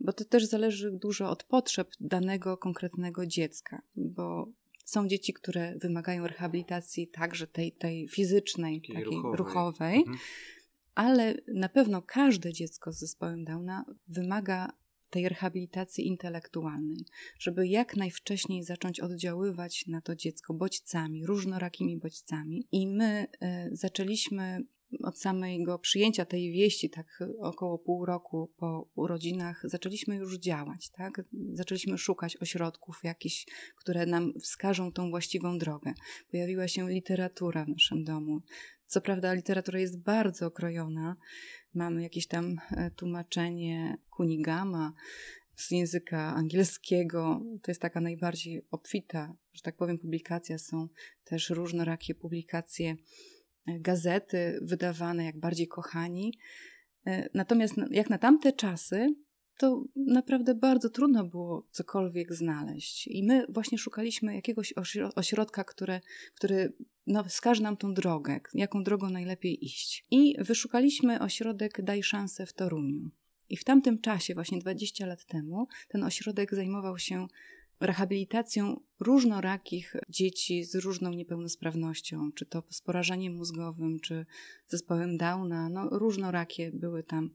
bo 0.00 0.12
to 0.12 0.24
też 0.24 0.44
zależy 0.44 0.92
dużo 0.92 1.30
od 1.30 1.44
potrzeb 1.44 1.88
danego 2.00 2.56
konkretnego 2.56 3.26
dziecka, 3.26 3.82
bo 3.96 4.48
są 4.84 5.08
dzieci, 5.08 5.32
które 5.32 5.78
wymagają 5.78 6.26
rehabilitacji 6.26 7.08
także 7.08 7.46
tej, 7.46 7.72
tej 7.72 8.08
fizycznej, 8.08 8.80
takiej, 8.80 8.96
takiej 8.96 9.18
ruchowej, 9.18 9.38
ruchowej 9.38 9.98
mhm. 9.98 10.18
ale 10.94 11.34
na 11.54 11.68
pewno 11.68 12.02
każde 12.02 12.52
dziecko 12.52 12.92
z 12.92 12.98
zespołem 12.98 13.44
Downa 13.44 13.84
wymaga 14.08 14.72
tej 15.12 15.28
rehabilitacji 15.28 16.06
intelektualnej, 16.06 17.04
żeby 17.38 17.68
jak 17.68 17.96
najwcześniej 17.96 18.64
zacząć 18.64 19.00
oddziaływać 19.00 19.86
na 19.86 20.00
to 20.00 20.16
dziecko 20.16 20.54
bodźcami, 20.54 21.26
różnorakimi 21.26 21.98
bodźcami. 21.98 22.66
I 22.72 22.86
my 22.86 23.26
y, 23.26 23.76
zaczęliśmy 23.76 24.64
od 25.02 25.18
samego 25.20 25.78
przyjęcia 25.78 26.24
tej 26.24 26.52
wieści, 26.52 26.90
tak 26.90 27.06
około 27.40 27.78
pół 27.78 28.06
roku 28.06 28.52
po 28.56 28.88
urodzinach, 28.94 29.62
zaczęliśmy 29.64 30.16
już 30.16 30.38
działać, 30.38 30.90
tak? 30.90 31.22
Zaczęliśmy 31.52 31.98
szukać 31.98 32.36
ośrodków 32.36 33.00
jakichś, 33.04 33.46
które 33.76 34.06
nam 34.06 34.32
wskażą 34.40 34.92
tą 34.92 35.10
właściwą 35.10 35.58
drogę. 35.58 35.94
Pojawiła 36.30 36.68
się 36.68 36.90
literatura 36.90 37.64
w 37.64 37.68
naszym 37.68 38.04
domu. 38.04 38.40
Co 38.86 39.00
prawda 39.00 39.32
literatura 39.32 39.78
jest 39.78 40.02
bardzo 40.02 40.46
okrojona, 40.46 41.16
mamy 41.74 42.02
jakieś 42.02 42.26
tam 42.26 42.56
e, 42.70 42.90
tłumaczenie 42.90 43.98
Kunigama 44.10 44.92
z 45.56 45.70
języka 45.70 46.34
angielskiego. 46.34 47.40
To 47.62 47.70
jest 47.70 47.80
taka 47.80 48.00
najbardziej 48.00 48.62
obfita, 48.70 49.34
że 49.52 49.62
tak 49.62 49.76
powiem, 49.76 49.98
publikacja. 49.98 50.58
Są 50.58 50.88
też 51.24 51.50
różnorakie 51.50 52.14
publikacje, 52.14 52.96
gazety 53.66 54.58
wydawane 54.62 55.24
jak 55.24 55.40
bardziej 55.40 55.68
kochani. 55.68 56.38
E, 57.06 57.28
natomiast 57.34 57.74
jak 57.90 58.10
na 58.10 58.18
tamte 58.18 58.52
czasy, 58.52 59.14
to 59.58 59.84
naprawdę 59.96 60.54
bardzo 60.54 60.90
trudno 60.90 61.24
było 61.24 61.68
cokolwiek 61.70 62.34
znaleźć. 62.34 63.06
I 63.06 63.24
my 63.24 63.46
właśnie 63.48 63.78
szukaliśmy 63.78 64.34
jakiegoś 64.34 64.74
ośrodka, 65.14 65.64
które, 65.64 66.00
który 66.34 66.72
no, 67.06 67.24
wskaże 67.24 67.62
nam 67.62 67.76
tą 67.76 67.94
drogę, 67.94 68.40
jaką 68.54 68.82
drogą 68.82 69.10
najlepiej 69.10 69.64
iść. 69.64 70.06
I 70.10 70.36
wyszukaliśmy 70.38 71.20
ośrodek 71.20 71.82
Daj 71.82 72.02
Szansę 72.02 72.46
w 72.46 72.52
Toruniu. 72.52 73.10
I 73.48 73.56
w 73.56 73.64
tamtym 73.64 74.00
czasie, 74.00 74.34
właśnie 74.34 74.58
20 74.58 75.06
lat 75.06 75.24
temu, 75.26 75.66
ten 75.88 76.04
ośrodek 76.04 76.54
zajmował 76.54 76.98
się 76.98 77.26
rehabilitacją 77.82 78.80
różnorakich 79.00 79.96
dzieci 80.08 80.64
z 80.64 80.74
różną 80.74 81.10
niepełnosprawnością, 81.10 82.32
czy 82.32 82.46
to 82.46 82.62
z 82.70 82.80
porażeniem 82.80 83.34
mózgowym, 83.34 84.00
czy 84.00 84.26
zespołem 84.66 85.16
Downa. 85.16 85.68
No, 85.68 85.88
różnorakie 85.90 86.70
były 86.74 87.02
tam 87.02 87.30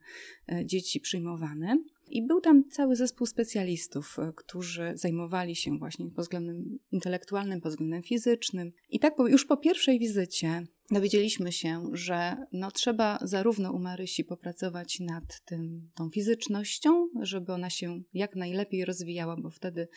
e, 0.51 0.65
dzieci 0.65 0.99
przyjmowane. 0.99 1.77
I 2.09 2.27
był 2.27 2.41
tam 2.41 2.69
cały 2.69 2.95
zespół 2.95 3.27
specjalistów, 3.27 4.19
e, 4.19 4.33
którzy 4.35 4.91
zajmowali 4.95 5.55
się 5.55 5.77
właśnie 5.77 6.11
pod 6.11 6.25
względem 6.25 6.79
intelektualnym, 6.91 7.61
pod 7.61 7.71
względem 7.71 8.03
fizycznym. 8.03 8.71
I 8.89 8.99
tak 8.99 9.13
już 9.27 9.45
po 9.45 9.57
pierwszej 9.57 9.99
wizycie 9.99 10.67
dowiedzieliśmy 10.91 11.51
się, 11.51 11.83
że 11.93 12.37
no, 12.51 12.71
trzeba 12.71 13.19
zarówno 13.21 13.71
u 13.71 13.79
Marysi 13.79 14.23
popracować 14.23 14.99
nad 14.99 15.41
tym, 15.45 15.89
tą 15.95 16.09
fizycznością, 16.09 17.07
żeby 17.21 17.53
ona 17.53 17.69
się 17.69 18.01
jak 18.13 18.35
najlepiej 18.35 18.85
rozwijała, 18.85 19.37
bo 19.37 19.49
wtedy 19.49 19.87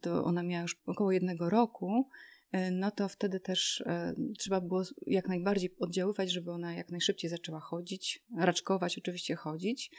to 0.00 0.24
ona 0.24 0.42
miała 0.42 0.62
już 0.62 0.76
około 0.86 1.12
jednego 1.12 1.50
roku, 1.50 2.08
e, 2.52 2.70
no 2.70 2.90
to 2.90 3.08
wtedy 3.08 3.40
też 3.40 3.80
e, 3.80 4.14
trzeba 4.38 4.60
było 4.60 4.82
jak 5.06 5.28
najbardziej 5.28 5.74
oddziaływać, 5.78 6.32
żeby 6.32 6.50
ona 6.50 6.74
jak 6.74 6.90
najszybciej 6.90 7.30
zaczęła 7.30 7.60
chodzić, 7.60 8.24
raczkować, 8.36 8.98
oczywiście 8.98 9.34
chodzić. 9.34 9.90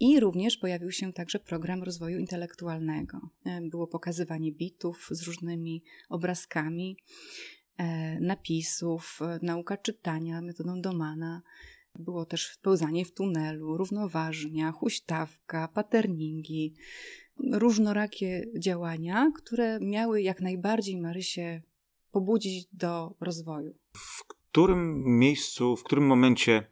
I 0.00 0.20
również 0.20 0.56
pojawił 0.56 0.90
się 0.90 1.12
także 1.12 1.38
program 1.38 1.82
rozwoju 1.82 2.18
intelektualnego. 2.18 3.20
E, 3.44 3.60
było 3.60 3.86
pokazywanie 3.86 4.52
bitów 4.52 5.08
z 5.10 5.22
różnymi 5.22 5.82
obrazkami, 6.08 6.96
napisów, 8.20 9.20
nauka 9.42 9.76
czytania 9.76 10.42
metodą 10.42 10.80
Domana. 10.80 11.42
Było 11.98 12.26
też 12.26 12.58
pełzanie 12.62 13.04
w 13.04 13.12
tunelu, 13.14 13.76
równoważnia, 13.76 14.72
huśtawka, 14.72 15.68
paterningi, 15.68 16.74
różnorakie 17.52 18.44
działania, 18.58 19.30
które 19.36 19.78
miały 19.80 20.22
jak 20.22 20.40
najbardziej 20.40 20.96
Marysię 20.96 21.62
pobudzić 22.12 22.68
do 22.72 23.14
rozwoju. 23.20 23.74
W 23.92 24.24
którym 24.24 25.02
miejscu, 25.18 25.76
w 25.76 25.84
którym 25.84 26.06
momencie 26.06 26.66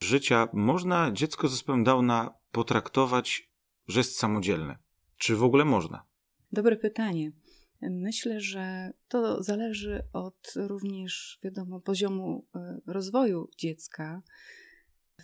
życia 0.00 0.48
można 0.52 1.12
dziecko 1.12 1.48
z 1.48 1.50
zespołem 1.50 1.84
Downa 1.84 2.34
potraktować, 2.52 3.50
że 3.88 4.00
jest 4.00 4.18
samodzielne? 4.18 4.78
Czy 5.16 5.36
w 5.36 5.44
ogóle 5.44 5.64
można? 5.64 6.02
Dobre 6.52 6.76
pytanie. 6.76 7.32
Myślę, 7.82 8.40
że 8.40 8.92
to 9.08 9.42
zależy 9.42 10.02
od 10.12 10.52
również, 10.56 11.38
wiadomo, 11.44 11.80
poziomu 11.80 12.46
e, 12.54 12.80
rozwoju 12.86 13.48
dziecka. 13.58 14.22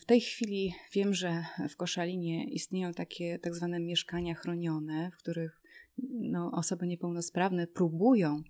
W 0.00 0.04
tej 0.04 0.20
chwili 0.20 0.74
wiem, 0.92 1.14
że 1.14 1.44
w 1.68 1.76
Koszalinie 1.76 2.50
istnieją 2.50 2.92
takie 2.92 3.38
tak 3.38 3.54
zwane 3.54 3.80
mieszkania 3.80 4.34
chronione, 4.34 5.10
w 5.10 5.16
których 5.16 5.60
no, 6.08 6.50
osoby 6.54 6.86
niepełnosprawne 6.86 7.66
próbują 7.66 8.42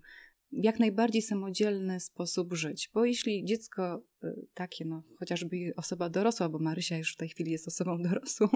jak 0.51 0.79
najbardziej 0.79 1.21
samodzielny 1.21 1.99
sposób 1.99 2.53
żyć. 2.53 2.91
Bo 2.93 3.05
jeśli 3.05 3.45
dziecko 3.45 4.03
y, 4.23 4.27
takie, 4.53 4.85
no 4.85 5.03
chociażby 5.19 5.57
osoba 5.75 6.09
dorosła, 6.09 6.49
bo 6.49 6.59
Marysia 6.59 6.97
już 6.97 7.13
w 7.13 7.17
tej 7.17 7.29
chwili 7.29 7.51
jest 7.51 7.67
osobą 7.67 8.01
dorosłą, 8.09 8.47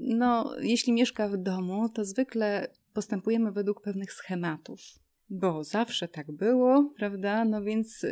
no 0.00 0.54
jeśli 0.60 0.92
mieszka 0.92 1.28
w 1.28 1.36
domu, 1.36 1.88
to 1.88 2.04
zwykle 2.04 2.68
postępujemy 2.92 3.52
według 3.52 3.82
pewnych 3.82 4.12
schematów. 4.12 4.80
Bo 5.30 5.64
zawsze 5.64 6.08
tak 6.08 6.32
było, 6.32 6.92
prawda? 6.96 7.44
No 7.44 7.62
więc 7.62 8.06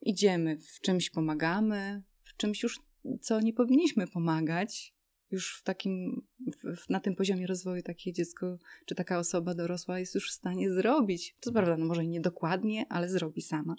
idziemy, 0.00 0.58
w 0.58 0.80
czymś 0.80 1.10
pomagamy, 1.10 2.02
w 2.24 2.36
czymś 2.36 2.62
już, 2.62 2.80
co 3.20 3.40
nie 3.40 3.52
powinniśmy 3.52 4.06
pomagać, 4.06 4.96
już 5.30 5.58
w 5.60 5.62
takim, 5.62 6.26
w, 6.64 6.90
na 6.90 7.00
tym 7.00 7.16
poziomie 7.16 7.46
rozwoju 7.46 7.82
takie 7.82 8.12
dziecko, 8.12 8.58
czy 8.86 8.94
taka 8.94 9.18
osoba 9.18 9.54
dorosła 9.54 9.98
jest 9.98 10.14
już 10.14 10.30
w 10.30 10.34
stanie 10.34 10.70
zrobić. 10.70 11.36
To 11.40 11.52
prawda, 11.52 11.76
no 11.76 11.86
może 11.86 12.06
nie 12.06 12.20
dokładnie, 12.20 12.86
ale 12.88 13.08
zrobi 13.08 13.42
sama. 13.42 13.76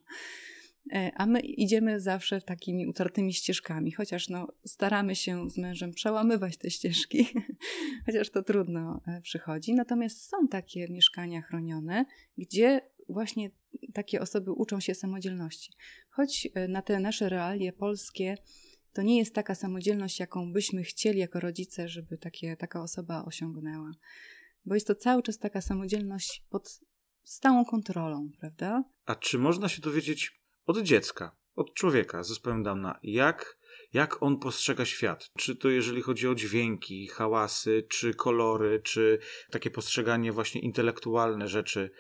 E, 0.93 1.11
a 1.15 1.25
my 1.25 1.39
idziemy 1.39 1.99
zawsze 1.99 2.41
takimi 2.41 2.87
utartymi 2.87 3.33
ścieżkami, 3.33 3.91
chociaż 3.91 4.29
no, 4.29 4.47
staramy 4.65 5.15
się 5.15 5.49
z 5.49 5.57
mężem 5.57 5.91
przełamywać 5.91 6.57
te 6.57 6.71
ścieżki, 6.71 7.27
chociaż 8.05 8.29
to 8.29 8.43
trudno 8.43 9.01
e, 9.07 9.21
przychodzi. 9.21 9.73
Natomiast 9.73 10.29
są 10.29 10.47
takie 10.47 10.87
mieszkania 10.87 11.41
chronione, 11.41 12.05
gdzie 12.37 12.81
właśnie 13.09 13.51
takie 13.93 14.21
osoby 14.21 14.51
uczą 14.51 14.79
się 14.79 14.95
samodzielności. 14.95 15.71
Choć 16.09 16.47
e, 16.53 16.67
na 16.67 16.81
te 16.81 16.99
nasze 16.99 17.29
realie 17.29 17.73
polskie 17.73 18.37
to 18.97 19.01
nie 19.01 19.17
jest 19.17 19.35
taka 19.35 19.55
samodzielność, 19.55 20.19
jaką 20.19 20.53
byśmy 20.53 20.83
chcieli 20.83 21.19
jako 21.19 21.39
rodzice, 21.39 21.89
żeby 21.89 22.17
takie, 22.17 22.55
taka 22.55 22.81
osoba 22.81 23.25
osiągnęła. 23.25 23.91
Bo 24.65 24.75
jest 24.75 24.87
to 24.87 24.95
cały 24.95 25.23
czas 25.23 25.37
taka 25.37 25.61
samodzielność 25.61 26.43
pod 26.49 26.79
stałą 27.23 27.65
kontrolą, 27.65 28.29
prawda? 28.39 28.83
A 29.05 29.15
czy 29.15 29.39
można 29.39 29.69
się 29.69 29.81
dowiedzieć 29.81 30.41
od 30.65 30.81
dziecka, 30.81 31.35
od 31.55 31.73
człowieka 31.73 32.23
zespołem 32.23 32.63
Downa, 32.63 32.99
jak, 33.03 33.57
jak 33.93 34.23
on 34.23 34.39
postrzega 34.39 34.85
świat? 34.85 35.29
Czy 35.37 35.55
to 35.55 35.69
jeżeli 35.69 36.01
chodzi 36.01 36.27
o 36.27 36.35
dźwięki, 36.35 37.07
hałasy, 37.07 37.83
czy 37.89 38.13
kolory, 38.13 38.81
czy 38.83 39.19
takie 39.51 39.71
postrzeganie 39.71 40.31
właśnie 40.31 40.61
intelektualne 40.61 41.47
rzeczy, 41.47 41.91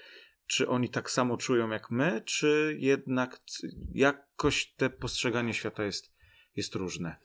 czy 0.47 0.67
oni 0.67 0.89
tak 0.89 1.11
samo 1.11 1.37
czują 1.37 1.69
jak 1.69 1.91
my, 1.91 2.21
czy 2.25 2.77
jednak 2.79 3.39
jakoś 3.93 4.73
te 4.73 4.89
postrzeganie 4.89 5.53
świata 5.53 5.83
jest 5.83 6.16
jest 6.57 6.75
różne. 6.75 7.15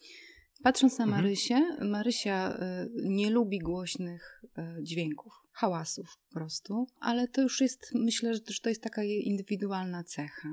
Patrząc 0.62 0.98
na 0.98 1.04
mhm. 1.04 1.22
Marysię, 1.22 1.60
Marysia 1.80 2.54
y, 2.54 2.90
nie 3.04 3.30
lubi 3.30 3.58
głośnych 3.58 4.44
y, 4.58 4.82
dźwięków, 4.82 5.32
hałasów 5.52 6.18
po 6.28 6.34
prostu, 6.34 6.86
ale 7.00 7.28
to 7.28 7.42
już 7.42 7.60
jest, 7.60 7.90
myślę, 7.94 8.34
że 8.34 8.60
to 8.62 8.68
jest 8.68 8.82
taka 8.82 9.02
jej 9.02 9.28
indywidualna 9.28 10.04
cecha. 10.04 10.48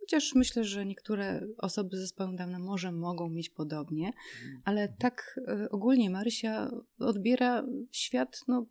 Chociaż 0.00 0.34
myślę, 0.34 0.64
że 0.64 0.86
niektóre 0.86 1.46
osoby 1.58 1.96
z 1.96 2.00
zespołem 2.00 2.36
Downa 2.36 2.58
może 2.58 2.92
mogą 2.92 3.28
mieć 3.28 3.50
podobnie, 3.50 4.06
mhm. 4.06 4.62
ale 4.64 4.88
tak 4.88 5.40
y, 5.64 5.70
ogólnie 5.70 6.10
Marysia 6.10 6.70
odbiera 6.98 7.66
świat, 7.92 8.40
no 8.48 8.66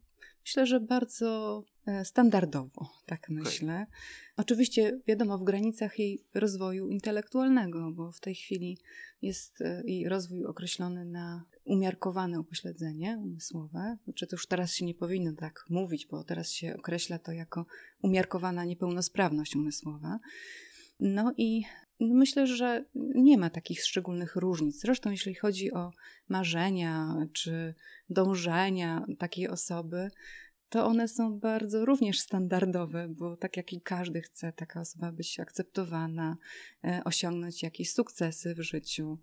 myślę, 0.45 0.65
że 0.65 0.79
bardzo 0.79 1.63
E, 1.85 2.05
standardowo, 2.05 2.89
tak 3.05 3.29
myślę. 3.29 3.73
Okay. 3.73 3.95
Oczywiście, 4.37 4.99
wiadomo, 5.07 5.37
w 5.37 5.43
granicach 5.43 5.99
jej 5.99 6.23
rozwoju 6.33 6.89
intelektualnego, 6.89 7.91
bo 7.91 8.11
w 8.11 8.19
tej 8.19 8.35
chwili 8.35 8.77
jest 9.21 9.61
e, 9.61 9.83
jej 9.85 10.09
rozwój 10.09 10.45
określony 10.45 11.05
na 11.05 11.45
umiarkowane 11.65 12.39
upośledzenie 12.39 13.17
umysłowe. 13.23 13.97
Znaczy, 14.03 14.27
to 14.27 14.35
już 14.35 14.47
teraz 14.47 14.73
się 14.73 14.85
nie 14.85 14.93
powinno 14.93 15.33
tak 15.33 15.65
mówić, 15.69 16.07
bo 16.07 16.23
teraz 16.23 16.49
się 16.49 16.75
określa 16.79 17.19
to 17.19 17.31
jako 17.31 17.65
umiarkowana 18.01 18.65
niepełnosprawność 18.65 19.55
umysłowa. 19.55 20.19
No 20.99 21.33
i 21.37 21.63
myślę, 21.99 22.47
że 22.47 22.85
nie 23.15 23.37
ma 23.37 23.49
takich 23.49 23.83
szczególnych 23.83 24.35
różnic. 24.35 24.79
Zresztą, 24.81 25.11
jeśli 25.11 25.35
chodzi 25.35 25.71
o 25.71 25.91
marzenia 26.29 27.15
czy 27.33 27.75
dążenia 28.09 29.05
takiej 29.19 29.47
osoby, 29.47 30.11
to 30.69 30.85
one 30.85 31.07
są 31.07 31.39
bardzo 31.39 31.85
również 31.85 32.19
standardowe, 32.19 33.07
bo 33.09 33.37
tak 33.37 33.57
jak 33.57 33.73
i 33.73 33.81
każdy 33.81 34.21
chce 34.21 34.53
taka 34.53 34.81
osoba 34.81 35.11
być 35.11 35.39
akceptowana, 35.39 36.37
e, 36.83 37.01
osiągnąć 37.05 37.63
jakieś 37.63 37.91
sukcesy 37.91 38.55
w 38.55 38.61
życiu. 38.61 39.19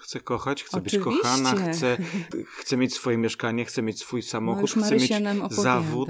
Chce 0.00 0.20
kochać, 0.20 0.64
chce 0.64 0.76
Oczywiście. 0.76 0.98
być 0.98 1.04
kochana, 1.04 1.72
chce, 1.72 1.96
chce 2.60 2.76
mieć 2.76 2.94
swoje 2.94 3.18
mieszkanie, 3.18 3.64
chce 3.64 3.82
mieć 3.82 3.98
swój 3.98 4.22
samochód, 4.22 4.76
no 4.76 4.82
chce 4.82 4.96
mieć 4.96 5.12
zawód. 5.50 6.08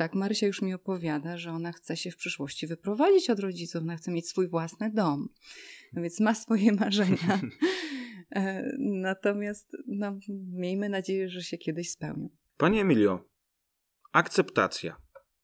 Tak, 0.00 0.14
Marysia 0.14 0.46
już 0.46 0.62
mi 0.62 0.74
opowiada, 0.74 1.38
że 1.38 1.50
ona 1.50 1.72
chce 1.72 1.96
się 1.96 2.10
w 2.10 2.16
przyszłości 2.16 2.66
wyprowadzić 2.66 3.30
od 3.30 3.40
rodziców, 3.40 3.82
ona 3.82 3.96
chce 3.96 4.10
mieć 4.10 4.28
swój 4.28 4.48
własny 4.48 4.90
dom, 4.90 5.28
no 5.92 6.02
więc 6.02 6.20
ma 6.20 6.34
swoje 6.34 6.72
marzenia. 6.80 7.40
E, 8.30 8.72
natomiast 8.78 9.76
no, 9.86 10.18
miejmy 10.52 10.88
nadzieję, 10.88 11.28
że 11.28 11.42
się 11.42 11.58
kiedyś 11.58 11.90
spełnią. 11.90 12.28
Pani 12.56 12.80
Emilio, 12.80 13.24
Akceptacja. 14.12 14.96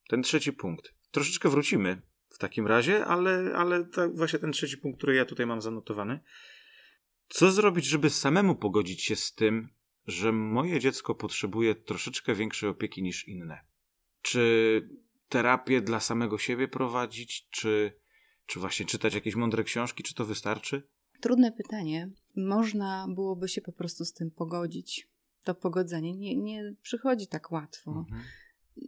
Ten 0.09 0.23
trzeci 0.23 0.53
punkt. 0.53 0.95
Troszeczkę 1.11 1.49
wrócimy 1.49 2.03
w 2.29 2.39
takim 2.39 2.67
razie, 2.67 3.05
ale, 3.05 3.53
ale 3.57 3.85
tak 3.85 4.17
właśnie 4.17 4.39
ten 4.39 4.53
trzeci 4.53 4.79
punkt, 4.79 4.99
który 4.99 5.15
ja 5.15 5.25
tutaj 5.25 5.47
mam 5.47 5.61
zanotowany. 5.63 6.21
Co 7.29 7.51
zrobić, 7.51 7.85
żeby 7.85 8.11
samemu 8.11 8.55
pogodzić 8.55 9.03
się 9.03 9.17
z 9.17 9.35
tym, 9.35 9.69
że 10.07 10.33
moje 10.33 10.81
dziecko 10.81 11.15
potrzebuje 11.15 11.75
troszeczkę 11.75 12.35
większej 12.35 12.69
opieki 12.69 13.03
niż 13.03 13.29
inne? 13.29 13.76
Czy 14.27 14.89
terapię 15.29 15.81
dla 15.81 16.01
samego 16.01 16.39
siebie 16.39 16.69
prowadzić, 16.69 17.49
czy, 17.51 17.93
czy 18.47 18.61
właśnie 18.61 18.87
czytać 18.87 19.15
jakieś 19.15 19.35
mądre 19.35 19.65
książki, 19.65 20.03
czy 20.03 20.15
to 20.15 20.25
wystarczy? 20.25 20.83
Trudne 21.21 21.53
pytanie. 21.53 22.11
Można 22.37 23.07
byłoby 23.09 23.49
się 23.49 23.61
po 23.61 23.73
prostu 23.73 24.05
z 24.05 24.13
tym 24.13 24.31
pogodzić. 24.31 25.09
To 25.45 25.55
pogodzenie 25.55 26.17
nie, 26.17 26.37
nie 26.37 26.75
przychodzi 26.83 27.27
tak 27.27 27.53
łatwo. 27.53 27.91
Mhm 27.91 28.23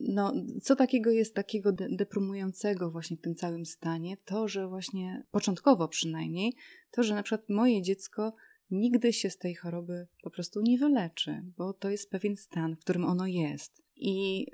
no, 0.01 0.33
co 0.63 0.77
takiego 0.77 1.11
jest 1.11 1.35
takiego 1.35 1.73
de 1.73 1.89
deprymującego 1.91 2.91
właśnie 2.91 3.17
w 3.17 3.21
tym 3.21 3.35
całym 3.35 3.67
stanie? 3.67 4.17
To, 4.25 4.49
że 4.49 4.69
właśnie 4.69 5.23
początkowo 5.31 5.89
przynajmniej, 5.89 6.55
to, 6.91 7.03
że 7.03 7.15
na 7.15 7.23
przykład 7.23 7.49
moje 7.49 7.83
dziecko 7.83 8.35
nigdy 8.71 9.13
się 9.13 9.31
z 9.31 9.39
tej 9.39 9.55
choroby 9.55 10.07
po 10.23 10.31
prostu 10.31 10.61
nie 10.61 10.79
wyleczy, 10.79 11.43
bo 11.57 11.73
to 11.73 11.91
jest 11.91 12.11
pewien 12.11 12.37
stan, 12.37 12.77
w 12.77 12.81
którym 12.81 13.05
ono 13.05 13.27
jest. 13.27 13.83
I 13.97 14.47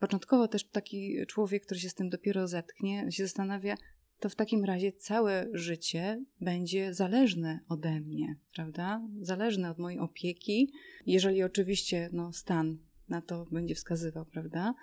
początkowo 0.00 0.48
też 0.48 0.64
taki 0.64 1.26
człowiek, 1.26 1.64
który 1.64 1.80
się 1.80 1.88
z 1.88 1.94
tym 1.94 2.08
dopiero 2.08 2.48
zetknie, 2.48 3.06
się 3.12 3.22
zastanawia, 3.22 3.76
to 4.20 4.28
w 4.28 4.34
takim 4.34 4.64
razie 4.64 4.92
całe 4.92 5.48
życie 5.52 6.24
będzie 6.40 6.94
zależne 6.94 7.60
ode 7.68 8.00
mnie, 8.00 8.36
prawda? 8.54 9.02
Zależne 9.20 9.70
od 9.70 9.78
mojej 9.78 9.98
opieki, 9.98 10.72
jeżeli 11.06 11.42
oczywiście 11.42 12.08
no, 12.12 12.32
stan 12.32 12.78
na 13.08 13.22
to 13.22 13.46
będzie 13.50 13.74
wskazywał, 13.74 14.24
prawda? 14.24 14.74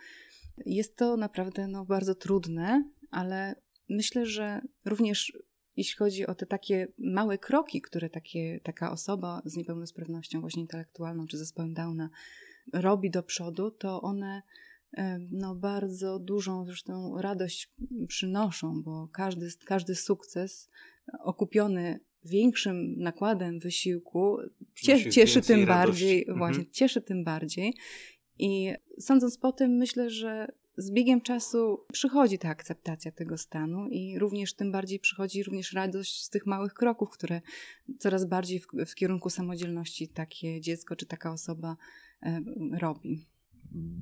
Jest 0.66 0.96
to 0.96 1.18
naprawdę 1.18 1.68
no, 1.68 1.86
bardzo 1.86 2.16
trudne, 2.16 2.84
ale 3.12 3.56
myślę, 3.90 4.26
że 4.26 4.62
również 4.86 5.34
jeśli 5.78 5.98
chodzi 5.98 6.28
o 6.28 6.36
te 6.36 6.46
takie 6.46 6.88
małe 6.98 7.38
kroki, 7.38 7.82
które 7.82 8.10
takie, 8.10 8.60
taka 8.64 8.92
osoba 8.92 9.42
z 9.46 9.56
niepełnosprawnością 9.56 10.42
właśnie 10.42 10.62
intelektualną 10.62 11.28
czy 11.28 11.38
zespołem 11.38 11.74
Downa 11.74 12.10
robi 12.74 13.12
do 13.12 13.24
przodu, 13.24 13.72
to 13.72 14.02
one 14.02 14.42
no, 15.32 15.56
bardzo 15.56 16.20
dużą 16.20 16.66
zresztą 16.66 17.22
radość 17.22 17.72
przynoszą, 18.08 18.84
bo 18.84 19.08
każdy, 19.12 19.48
każdy 19.66 19.96
sukces 19.96 20.70
okupiony 21.20 22.00
większym 22.26 22.96
nakładem 22.98 23.60
wysiłku 23.60 24.38
cieszy, 24.76 25.10
cieszy 25.10 25.42
tym 25.42 25.60
radości. 25.60 25.68
bardziej, 25.68 26.20
mhm. 26.20 26.38
właśnie, 26.38 26.66
cieszy 26.66 27.02
tym 27.02 27.24
bardziej. 27.24 27.74
I 28.40 28.74
sądząc 29.00 29.38
po 29.38 29.52
tym, 29.52 29.72
myślę, 29.72 30.10
że 30.10 30.48
z 30.78 30.92
biegiem 30.92 31.22
czasu 31.22 31.86
przychodzi 31.94 32.40
ta 32.40 32.50
akceptacja 32.50 33.12
tego 33.12 33.38
stanu 33.38 33.88
i 33.88 34.20
również 34.20 34.54
tym 34.54 34.72
bardziej 34.72 35.00
przychodzi 35.00 35.44
również 35.44 35.74
radość 35.74 36.24
z 36.24 36.30
tych 36.30 36.46
małych 36.46 36.74
kroków, 36.74 37.10
które 37.10 37.42
coraz 38.00 38.26
bardziej 38.26 38.60
w, 38.60 38.68
w 38.88 38.96
kierunku 38.96 39.30
samodzielności 39.30 40.08
takie 40.08 40.62
dziecko 40.62 40.96
czy 40.96 41.06
taka 41.06 41.32
osoba 41.32 41.78
e, 42.24 42.42
robi. 42.80 43.26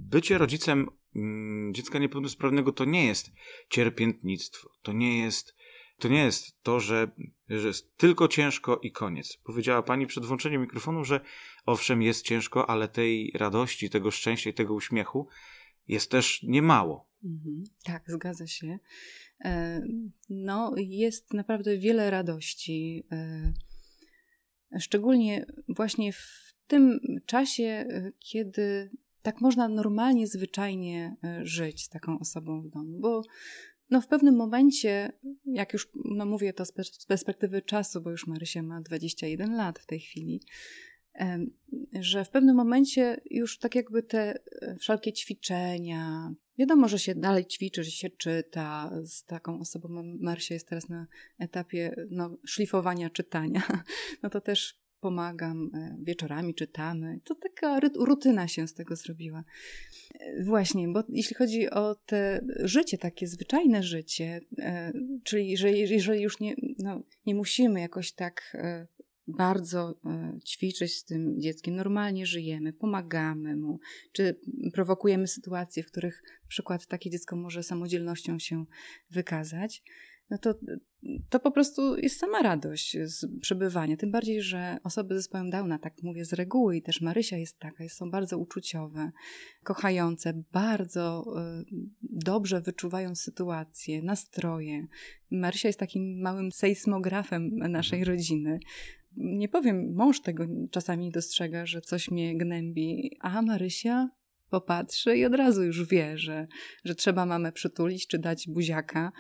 Bycie 0.10 0.38
rodzicem 0.38 0.88
mm, 1.16 1.74
dziecka 1.74 2.00
niepełnosprawnego 2.00 2.72
to 2.72 2.86
nie 2.86 3.06
jest 3.06 3.32
cierpiętnictwo, 3.70 4.70
to 4.82 4.94
nie 4.94 5.20
jest 5.20 5.56
to 5.98 6.08
nie 6.08 6.24
jest 6.24 6.64
to, 6.64 6.80
że, 6.80 7.12
że 7.50 7.68
jest 7.68 7.98
tylko 7.98 8.28
ciężko 8.28 8.80
i 8.84 8.92
koniec. 8.92 9.38
Powiedziała 9.44 9.84
pani 9.84 10.08
przed 10.08 10.26
włączeniem 10.26 10.62
mikrofonu, 10.62 11.04
że 11.04 11.20
owszem, 11.66 12.02
jest 12.02 12.26
ciężko, 12.26 12.70
ale 12.70 12.88
tej 12.88 13.32
radości, 13.36 13.90
tego 13.90 14.12
szczęścia 14.12 14.50
i 14.50 14.54
tego 14.54 14.74
uśmiechu 14.74 15.28
jest 15.88 16.12
też 16.12 16.44
niemało. 16.44 17.10
Mhm, 17.24 17.64
tak, 17.84 18.04
zgadza 18.08 18.48
się. 18.48 18.80
E, 19.46 19.82
no, 20.30 20.74
jest 20.78 21.34
naprawdę 21.34 21.78
wiele 21.78 22.10
radości. 22.10 23.04
E, 23.12 23.54
szczególnie 24.80 25.46
właśnie 25.68 26.14
w 26.14 26.54
tym 26.68 27.00
czasie, 27.26 27.64
e, 27.64 28.12
kiedy 28.20 28.92
tak 29.26 29.42
można 29.42 29.68
normalnie, 29.68 30.28
zwyczajnie 30.28 31.16
żyć 31.42 31.84
z 31.84 31.90
taką 31.90 32.20
osobą 32.20 32.62
w 32.62 32.70
domu, 32.70 33.00
bo 33.00 33.22
no 33.90 34.02
w 34.02 34.08
pewnym 34.08 34.36
momencie, 34.36 35.12
jak 35.46 35.74
już 35.74 35.90
no 36.06 36.26
mówię 36.26 36.54
to 36.54 36.66
z 36.66 36.72
perspektywy 37.08 37.62
czasu, 37.62 38.02
bo 38.02 38.12
już 38.12 38.28
Marysia 38.28 38.64
ma 38.64 38.82
21 38.82 39.56
lat 39.56 39.80
w 39.80 39.86
tej 39.86 40.00
chwili, 40.00 40.42
że 41.94 42.26
w 42.26 42.30
pewnym 42.30 42.56
momencie 42.56 43.22
już 43.32 43.60
tak 43.60 43.76
jakby 43.76 44.04
te 44.04 44.40
e, 44.62 44.76
wszelkie 44.80 45.14
ćwiczenia, 45.14 46.34
wiadomo, 46.58 46.88
że 46.88 47.00
się 47.00 47.16
dalej 47.16 47.46
ćwiczy, 47.46 47.84
że 47.84 47.92
się 47.92 48.10
czyta 48.10 48.92
z 49.04 49.24
taką 49.24 49.60
osobą, 49.60 50.04
Marysia 50.20 50.54
jest 50.54 50.68
teraz 50.68 50.90
na 50.90 51.08
etapie 51.40 51.96
no, 52.10 52.38
szlifowania 52.46 53.10
czytania, 53.10 53.62
no 54.24 54.30
to 54.30 54.42
też 54.42 54.85
pomagam, 55.00 55.72
e, 55.74 55.98
wieczorami 56.04 56.56
czytamy. 56.56 57.20
To 57.24 57.36
taka 57.36 57.80
rutyna 57.80 58.48
się 58.48 58.68
z 58.68 58.74
tego 58.74 58.96
zrobiła. 58.96 59.44
E, 60.20 60.44
właśnie, 60.44 60.88
bo 60.88 61.04
jeśli 61.10 61.36
chodzi 61.36 61.70
o 61.70 61.96
te 61.96 62.46
życie, 62.60 62.98
takie 62.98 63.28
zwyczajne 63.28 63.84
życie, 63.84 64.42
e, 64.60 64.94
czyli 65.24 65.58
że 65.58 65.72
jeżeli 65.72 66.22
już 66.22 66.40
nie, 66.40 66.56
no, 66.80 67.04
nie 67.26 67.36
musimy 67.36 67.80
jakoś 67.80 68.14
tak 68.14 68.58
bardzo 69.28 70.00
ćwiczyć 70.46 70.98
z 70.98 71.06
tym 71.06 71.42
dzieckiem, 71.42 71.76
normalnie 71.76 72.26
żyjemy, 72.26 72.74
pomagamy 72.74 73.56
mu, 73.56 73.80
czy 74.12 74.40
prowokujemy 74.74 75.28
sytuacje, 75.28 75.84
w 75.84 75.88
których 75.88 76.24
na 76.44 76.50
przykład 76.50 76.88
takie 76.88 77.10
dziecko 77.10 77.36
może 77.36 77.64
samodzielnością 77.64 78.40
się 78.40 78.66
wykazać, 79.10 79.84
no 80.30 80.38
to, 80.38 80.56
to 81.30 81.40
po 81.40 81.52
prostu 81.52 81.98
jest 81.98 82.20
sama 82.20 82.42
radość 82.42 82.98
z 83.04 83.40
przebywania. 83.42 83.98
Tym 83.98 84.12
bardziej, 84.12 84.42
że 84.42 84.78
osoby 84.84 85.14
z 85.14 85.18
zespołem 85.18 85.50
Downa, 85.50 85.80
tak 85.80 85.94
mówię 86.04 86.26
z 86.26 86.34
reguły, 86.34 86.78
i 86.78 86.82
też 86.82 87.02
Marysia 87.02 87.38
jest 87.38 87.60
taka, 87.60 87.90
są 87.90 88.12
bardzo 88.12 88.38
uczuciowe, 88.38 89.12
kochające, 89.64 90.44
bardzo 90.52 91.26
y, 91.62 91.66
dobrze 92.02 92.62
wyczuwają 92.62 93.16
sytuację, 93.16 94.02
nastroje. 94.02 94.88
Marysia 95.32 95.70
jest 95.70 95.80
takim 95.80 96.22
małym 96.22 96.52
sejsmografem 96.52 97.56
naszej 97.56 98.00
mhm. 98.00 98.18
rodziny. 98.18 98.60
Nie 99.18 99.50
powiem, 99.50 99.94
mąż 99.94 100.22
tego 100.22 100.46
czasami 100.72 101.12
dostrzega, 101.12 101.66
że 101.66 101.82
coś 101.82 102.12
mnie 102.12 102.38
gnębi, 102.38 103.18
a 103.22 103.42
Marysia 103.42 104.10
popatrzy 104.50 105.18
i 105.18 105.26
od 105.26 105.36
razu 105.36 105.64
już 105.64 105.88
wie, 105.88 106.18
że, 106.18 106.48
że 106.84 106.96
trzeba 106.96 107.26
mamę 107.26 107.52
przytulić 107.52 108.08
czy 108.08 108.20
dać 108.20 108.48
buziaka. 108.48 109.12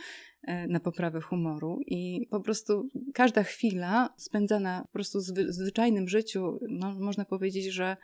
E, 0.45 0.67
na 0.67 0.79
poprawę 0.79 1.21
humoru 1.21 1.79
i 1.87 2.27
po 2.29 2.39
prostu 2.39 2.89
każda 3.13 3.43
chwila 3.43 4.13
spędzana 4.17 4.81
po 4.81 4.93
prostu 4.93 5.19
w 5.19 5.23
zwyczajnym 5.49 6.07
życiu, 6.07 6.59
no, 6.69 6.99
można 6.99 7.25
powiedzieć, 7.25 7.65
że 7.65 7.97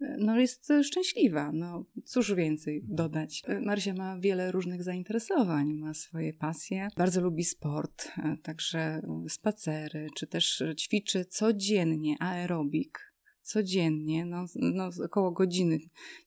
e, 0.00 0.16
no, 0.18 0.38
jest 0.38 0.72
szczęśliwa. 0.82 1.52
No, 1.52 1.84
cóż 2.04 2.34
więcej 2.34 2.82
dodać. 2.84 3.42
E, 3.46 3.60
Marysia 3.60 3.94
ma 3.94 4.18
wiele 4.18 4.52
różnych 4.52 4.82
zainteresowań, 4.82 5.74
ma 5.74 5.94
swoje 5.94 6.32
pasje, 6.32 6.88
bardzo 6.96 7.20
lubi 7.20 7.44
sport, 7.44 8.12
także 8.42 9.02
spacery, 9.28 10.06
czy 10.16 10.26
też 10.26 10.62
ćwiczy 10.76 11.24
codziennie 11.24 12.16
aerobik 12.20 13.15
codziennie, 13.46 14.24
no, 14.24 14.44
no 14.54 14.90
około 15.04 15.30
godziny 15.30 15.78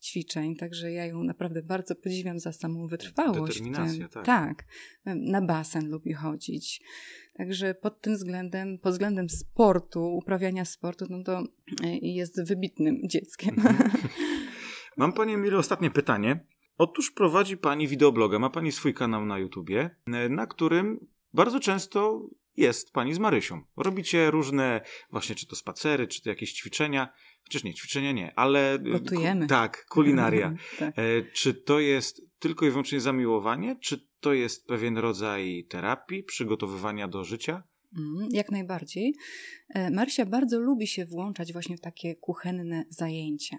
ćwiczeń, 0.01 0.55
także 0.55 0.91
ja 0.91 1.05
ją 1.05 1.23
naprawdę 1.23 1.62
bardzo 1.62 1.95
podziwiam 1.95 2.39
za 2.39 2.51
samą 2.53 2.88
wytrwałość. 2.88 3.53
Determinację, 3.53 4.08
tak. 4.10 4.25
Tak, 4.25 4.65
na 5.05 5.41
basen 5.41 5.89
lubi 5.89 6.13
chodzić. 6.13 6.82
Także 7.34 7.73
pod 7.73 8.01
tym 8.01 8.13
względem, 8.13 8.79
pod 8.79 8.91
względem 8.91 9.29
sportu, 9.29 10.03
uprawiania 10.03 10.65
sportu, 10.65 11.05
no 11.10 11.23
to 11.23 11.43
e, 11.84 11.97
jest 11.97 12.47
wybitnym 12.47 13.01
dzieckiem. 13.10 13.55
Mhm. 13.58 13.91
Mam 14.97 15.13
Pani 15.13 15.34
Emilio 15.34 15.58
ostatnie 15.60 15.91
pytanie. 15.91 16.45
Otóż 16.77 17.12
prowadzi 17.12 17.58
Pani 17.58 17.88
wideobloga, 17.88 18.39
ma 18.39 18.49
Pani 18.49 18.71
swój 18.71 18.93
kanał 18.93 19.25
na 19.25 19.39
YouTubie, 19.39 19.89
e, 20.08 20.29
na 20.29 20.47
którym 20.47 21.08
bardzo 21.34 21.60
często 21.60 22.29
jest 22.60 22.91
pani 22.91 23.13
z 23.13 23.19
Marysią. 23.19 23.62
Robicie 23.78 24.32
różne, 24.32 24.82
właśnie 25.12 25.36
czy 25.36 25.48
to 25.48 25.56
spacery, 25.56 26.08
czy 26.08 26.22
to 26.22 26.30
jakieś 26.30 26.54
ćwiczenia. 26.54 27.13
Chociaż 27.43 27.63
nie, 27.63 27.74
ćwiczenia 27.74 28.12
nie, 28.12 28.34
ale. 28.36 28.80
Gotujemy. 28.80 29.41
Ku, 29.41 29.50
tak, 29.50 29.86
kulinaria. 29.86 30.54
tak. 30.80 31.00
E, 31.00 31.02
czy 31.34 31.54
to 31.54 31.80
jest 31.80 32.22
tylko 32.39 32.65
i 32.65 32.69
wyłącznie 32.69 33.00
zamiłowanie, 33.00 33.76
czy 33.82 34.08
to 34.19 34.34
jest 34.34 34.67
pewien 34.67 34.98
rodzaj 34.98 35.65
terapii, 35.69 36.24
przygotowywania 36.24 37.08
do 37.08 37.24
życia? 37.24 37.63
Mm, 37.97 38.30
jak 38.32 38.52
najbardziej. 38.52 39.15
E, 39.69 39.91
Marysia 39.91 40.25
bardzo 40.25 40.60
lubi 40.60 40.88
się 40.88 41.06
włączać 41.06 41.54
właśnie 41.54 41.78
w 41.78 41.82
takie 41.82 42.15
kuchenne 42.15 42.86
zajęcia. 42.89 43.58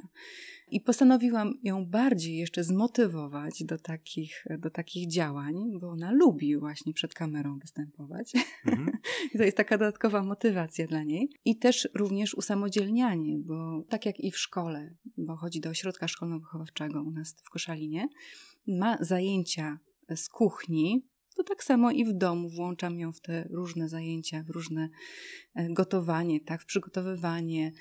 I 0.71 0.81
postanowiłam 0.81 1.55
ją 1.63 1.87
bardziej 1.87 2.37
jeszcze 2.37 2.65
zmotywować 2.65 3.65
do 3.65 3.79
takich, 3.79 4.45
do 4.59 4.71
takich 4.71 5.09
działań, 5.09 5.55
bo 5.81 5.89
ona 5.89 6.13
lubi 6.13 6.59
właśnie 6.59 6.93
przed 6.93 7.15
kamerą 7.15 7.59
występować. 7.59 8.33
Mhm. 8.67 8.91
To 9.39 9.45
jest 9.45 9.57
taka 9.57 9.79
dodatkowa 9.79 10.23
motywacja 10.23 10.87
dla 10.87 11.03
niej. 11.03 11.31
I 11.45 11.59
też 11.59 11.89
również 11.95 12.35
usamodzielnianie, 12.35 13.39
bo 13.39 13.83
tak 13.89 14.07
jak 14.07 14.21
i 14.21 14.31
w 14.31 14.39
szkole, 14.39 14.95
bo 15.17 15.37
chodzi 15.37 15.61
do 15.61 15.71
ośrodka 15.71 16.07
szkolno-wychowawczego 16.07 17.03
u 17.03 17.11
nas 17.11 17.35
w 17.45 17.51
Koszalinie, 17.51 18.09
ma 18.67 18.97
zajęcia 19.01 19.79
z 20.17 20.29
kuchni, 20.29 21.07
to 21.37 21.45
tak 21.45 21.65
samo 21.65 21.91
i 21.91 22.05
w 22.05 22.13
domu 22.13 22.49
włączam 22.49 22.99
ją 22.99 23.13
w 23.13 23.21
te 23.21 23.49
różne 23.51 23.89
zajęcia, 23.89 24.43
w 24.43 24.51
różne 24.51 24.89
e, 25.55 25.73
gotowanie, 25.73 26.41
tak, 26.41 26.63
w 26.63 26.67
przygotowywanie. 26.67 27.73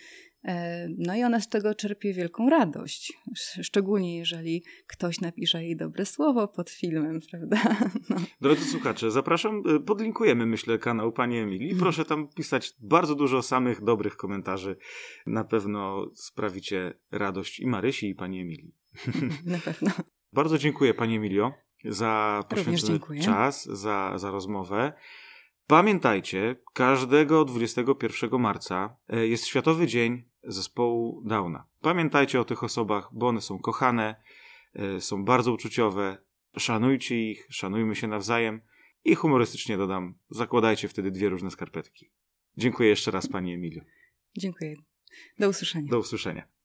E, 0.44 0.88
no 0.98 1.16
i 1.16 1.24
ona 1.24 1.40
z 1.40 1.50
tego 1.50 1.76
czerpie 1.76 2.14
wielką 2.14 2.50
radość, 2.50 3.14
szczególnie 3.62 4.18
jeżeli 4.18 4.64
ktoś 4.88 5.22
napisze 5.22 5.64
jej 5.64 5.78
dobre 5.78 6.06
słowo 6.06 6.48
pod 6.48 6.70
filmem, 6.70 7.20
prawda? 7.32 7.78
No. 8.10 8.16
Drodzy 8.42 8.66
słuchacze, 8.66 9.12
zapraszam, 9.12 9.64
e, 9.76 9.80
podlinkujemy 9.80 10.46
myślę 10.46 10.78
kanał 10.78 11.12
Pani 11.12 11.38
Emilii. 11.38 11.70
Mhm. 11.70 11.80
Proszę 11.80 12.06
tam 12.06 12.28
pisać 12.28 12.74
bardzo 12.80 13.16
dużo 13.16 13.42
samych 13.42 13.84
dobrych 13.84 14.18
komentarzy. 14.18 14.78
Na 15.26 15.44
pewno 15.44 16.12
sprawicie 16.16 16.94
radość 17.12 17.60
i 17.60 17.68
Marysi 17.68 18.10
i 18.10 18.16
Pani 18.16 18.40
Emilii. 18.40 18.76
Na 19.46 19.58
pewno. 19.58 19.92
Bardzo 20.34 20.58
dziękuję 20.58 20.94
Pani 20.94 21.16
Emilio 21.16 21.69
za 21.86 22.44
poświęcony 22.50 23.00
czas, 23.22 23.66
za, 23.66 24.18
za 24.18 24.32
rozmowę. 24.32 24.94
Pamiętajcie, 25.68 26.56
każdego 26.74 27.46
21 27.46 28.40
marca 28.42 28.98
e, 29.10 29.28
jest 29.28 29.46
Światowy 29.46 29.88
Dzień 29.88 30.30
Zespołu 30.44 31.22
Downa. 31.26 31.68
Pamiętajcie 31.82 32.40
o 32.42 32.46
tych 32.46 32.64
osobach, 32.64 33.10
bo 33.14 33.28
one 33.28 33.42
są 33.42 33.60
kochane, 33.60 34.16
e, 34.74 35.02
są 35.02 35.26
bardzo 35.26 35.54
uczuciowe. 35.54 36.18
Szanujcie 36.58 37.32
ich, 37.32 37.48
szanujmy 37.50 37.96
się 37.96 38.08
nawzajem 38.08 38.62
i 39.04 39.16
humorystycznie 39.16 39.78
dodam, 39.78 40.16
zakładajcie 40.30 40.88
wtedy 40.88 41.12
dwie 41.12 41.30
różne 41.30 41.52
skarpetki. 41.52 42.12
Dziękuję 42.58 42.90
jeszcze 42.90 43.12
raz 43.12 43.28
Pani 43.28 43.54
Emilio. 43.54 43.82
Dziękuję. 44.38 44.76
Do 45.40 45.50
usłyszenia. 45.50 45.90
Do 45.90 46.00
usłyszenia. 46.00 46.59